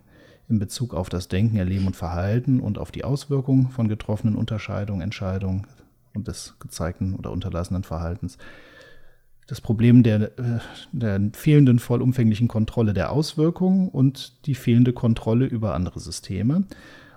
in 0.50 0.60
Bezug 0.60 0.94
auf 0.94 1.10
das 1.10 1.28
Denken, 1.28 1.58
Erleben 1.58 1.88
und 1.88 1.96
Verhalten 1.96 2.60
und 2.60 2.78
auf 2.78 2.92
die 2.92 3.04
Auswirkungen 3.04 3.70
von 3.70 3.88
getroffenen 3.88 4.36
Unterscheidungen, 4.36 5.02
Entscheidungen 5.02 5.68
und 6.14 6.28
des 6.28 6.56
gezeigten 6.60 7.16
oder 7.16 7.32
unterlassenen 7.32 7.84
Verhaltens. 7.84 8.38
Das 9.48 9.62
Problem 9.62 10.04
der, 10.04 10.38
äh, 10.38 10.60
der 10.92 11.22
fehlenden 11.34 11.80
vollumfänglichen 11.80 12.48
Kontrolle 12.48 12.94
der 12.94 13.12
Auswirkungen 13.12 13.90
und 13.90 14.46
die 14.46 14.56
fehlende 14.56 14.94
Kontrolle 14.94 15.46
über 15.46 15.74
andere 15.74 16.00
Systeme 16.00 16.66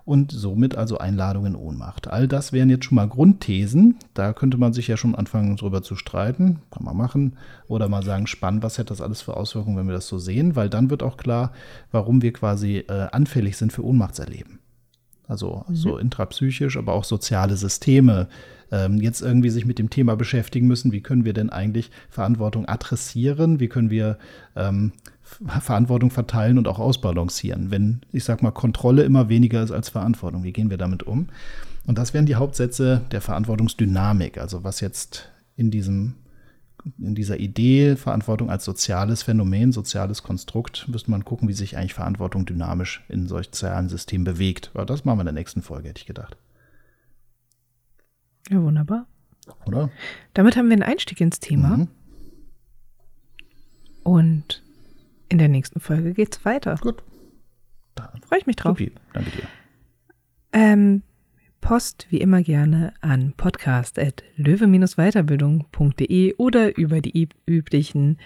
und 0.04 0.32
somit 0.32 0.76
also 0.76 0.98
Einladung 0.98 1.46
in 1.46 1.56
Ohnmacht. 1.56 2.08
All 2.08 2.26
das 2.26 2.52
wären 2.52 2.70
jetzt 2.70 2.84
schon 2.84 2.96
mal 2.96 3.08
Grundthesen. 3.08 3.98
Da 4.14 4.32
könnte 4.32 4.58
man 4.58 4.72
sich 4.72 4.88
ja 4.88 4.96
schon 4.96 5.14
anfangen, 5.14 5.56
drüber 5.56 5.82
zu 5.82 5.94
streiten. 5.94 6.60
Kann 6.70 6.84
man 6.84 6.96
machen. 6.96 7.36
Oder 7.68 7.88
mal 7.88 8.02
sagen, 8.02 8.26
spannend, 8.26 8.62
was 8.62 8.78
hätte 8.78 8.88
das 8.88 9.00
alles 9.00 9.22
für 9.22 9.36
Auswirkungen, 9.36 9.76
wenn 9.76 9.86
wir 9.86 9.94
das 9.94 10.08
so 10.08 10.18
sehen? 10.18 10.56
Weil 10.56 10.68
dann 10.68 10.90
wird 10.90 11.02
auch 11.02 11.16
klar, 11.16 11.52
warum 11.92 12.22
wir 12.22 12.32
quasi 12.32 12.78
äh, 12.78 13.08
anfällig 13.12 13.56
sind 13.56 13.72
für 13.72 13.84
Ohnmachtserleben. 13.84 14.58
Also 15.28 15.64
mhm. 15.68 15.74
so 15.74 15.98
intrapsychisch, 15.98 16.76
aber 16.76 16.94
auch 16.94 17.04
soziale 17.04 17.56
Systeme 17.56 18.28
ähm, 18.72 19.00
jetzt 19.00 19.20
irgendwie 19.20 19.50
sich 19.50 19.66
mit 19.66 19.78
dem 19.78 19.90
Thema 19.90 20.16
beschäftigen 20.16 20.66
müssen. 20.66 20.92
Wie 20.92 21.02
können 21.02 21.24
wir 21.24 21.32
denn 21.32 21.50
eigentlich 21.50 21.90
Verantwortung 22.10 22.66
adressieren? 22.66 23.60
Wie 23.60 23.68
können 23.68 23.90
wir 23.90 24.18
ähm, 24.56 24.92
Verantwortung 25.60 26.10
verteilen 26.10 26.58
und 26.58 26.68
auch 26.68 26.78
ausbalancieren. 26.78 27.70
Wenn, 27.70 28.00
ich 28.12 28.24
sag 28.24 28.42
mal, 28.42 28.50
Kontrolle 28.50 29.04
immer 29.04 29.28
weniger 29.28 29.62
ist 29.62 29.70
als 29.70 29.88
Verantwortung, 29.88 30.44
wie 30.44 30.52
gehen 30.52 30.70
wir 30.70 30.78
damit 30.78 31.02
um? 31.02 31.28
Und 31.86 31.98
das 31.98 32.14
wären 32.14 32.26
die 32.26 32.36
Hauptsätze 32.36 33.02
der 33.10 33.20
Verantwortungsdynamik, 33.20 34.38
also 34.38 34.64
was 34.64 34.80
jetzt 34.80 35.30
in 35.56 35.70
diesem 35.70 36.14
in 36.98 37.14
dieser 37.14 37.38
Idee 37.38 37.96
Verantwortung 37.96 38.50
als 38.50 38.64
soziales 38.64 39.22
Phänomen, 39.22 39.72
soziales 39.72 40.22
Konstrukt, 40.22 40.88
müsste 40.88 41.10
man 41.10 41.24
gucken, 41.24 41.48
wie 41.48 41.52
sich 41.52 41.76
eigentlich 41.76 41.94
Verantwortung 41.94 42.44
dynamisch 42.44 43.04
in 43.08 43.28
solch 43.28 43.46
sozialen 43.46 43.88
Systemen 43.88 44.24
bewegt. 44.24 44.70
Aber 44.74 44.84
das 44.84 45.04
machen 45.04 45.18
wir 45.18 45.22
in 45.22 45.26
der 45.26 45.34
nächsten 45.34 45.62
Folge, 45.62 45.88
hätte 45.88 46.00
ich 46.00 46.06
gedacht. 46.06 46.36
Ja, 48.50 48.60
wunderbar. 48.60 49.06
Oder? 49.64 49.90
Damit 50.34 50.56
haben 50.56 50.66
wir 50.68 50.72
einen 50.72 50.82
Einstieg 50.82 51.20
ins 51.20 51.40
Thema. 51.40 51.76
Mhm. 51.76 51.88
Und 54.02 54.62
in 55.32 55.38
der 55.38 55.48
nächsten 55.48 55.80
Folge 55.80 56.12
geht's 56.12 56.44
weiter. 56.44 56.76
Gut. 56.80 57.02
Freue 58.28 58.38
ich 58.38 58.46
mich 58.46 58.54
drauf. 58.56 58.78
Supi. 58.78 58.92
Danke 59.14 59.30
dir. 59.30 59.44
Ähm, 60.52 61.02
Post 61.62 62.06
wie 62.10 62.18
immer 62.18 62.42
gerne 62.42 62.92
an 63.00 63.32
podcast.löwe-weiterbildung.de 63.36 66.34
oder 66.36 66.76
über 66.76 67.00
die 67.00 67.30
üblichen 67.46 68.18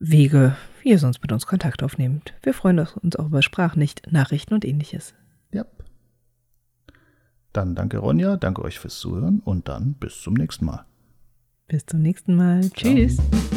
Wege, 0.00 0.56
wie 0.82 0.88
ihr 0.90 0.98
sonst 0.98 1.22
mit 1.22 1.30
uns 1.30 1.46
Kontakt 1.46 1.84
aufnehmt. 1.84 2.34
Wir 2.42 2.54
freuen 2.54 2.80
uns 2.80 3.16
auch 3.16 3.26
über 3.26 3.42
Sprachnicht, 3.42 4.10
Nachrichten 4.10 4.54
und 4.54 4.64
ähnliches. 4.64 5.14
Ja. 5.52 5.64
Dann 7.52 7.76
danke 7.76 7.98
Ronja, 7.98 8.36
danke 8.36 8.62
euch 8.62 8.80
fürs 8.80 8.98
Zuhören 8.98 9.38
und 9.40 9.68
dann 9.68 9.94
bis 9.94 10.20
zum 10.20 10.34
nächsten 10.34 10.64
Mal. 10.64 10.84
Bis 11.68 11.86
zum 11.86 12.02
nächsten 12.02 12.34
Mal. 12.34 12.68
Tschüss. 12.70 13.16
Ciao. 13.16 13.55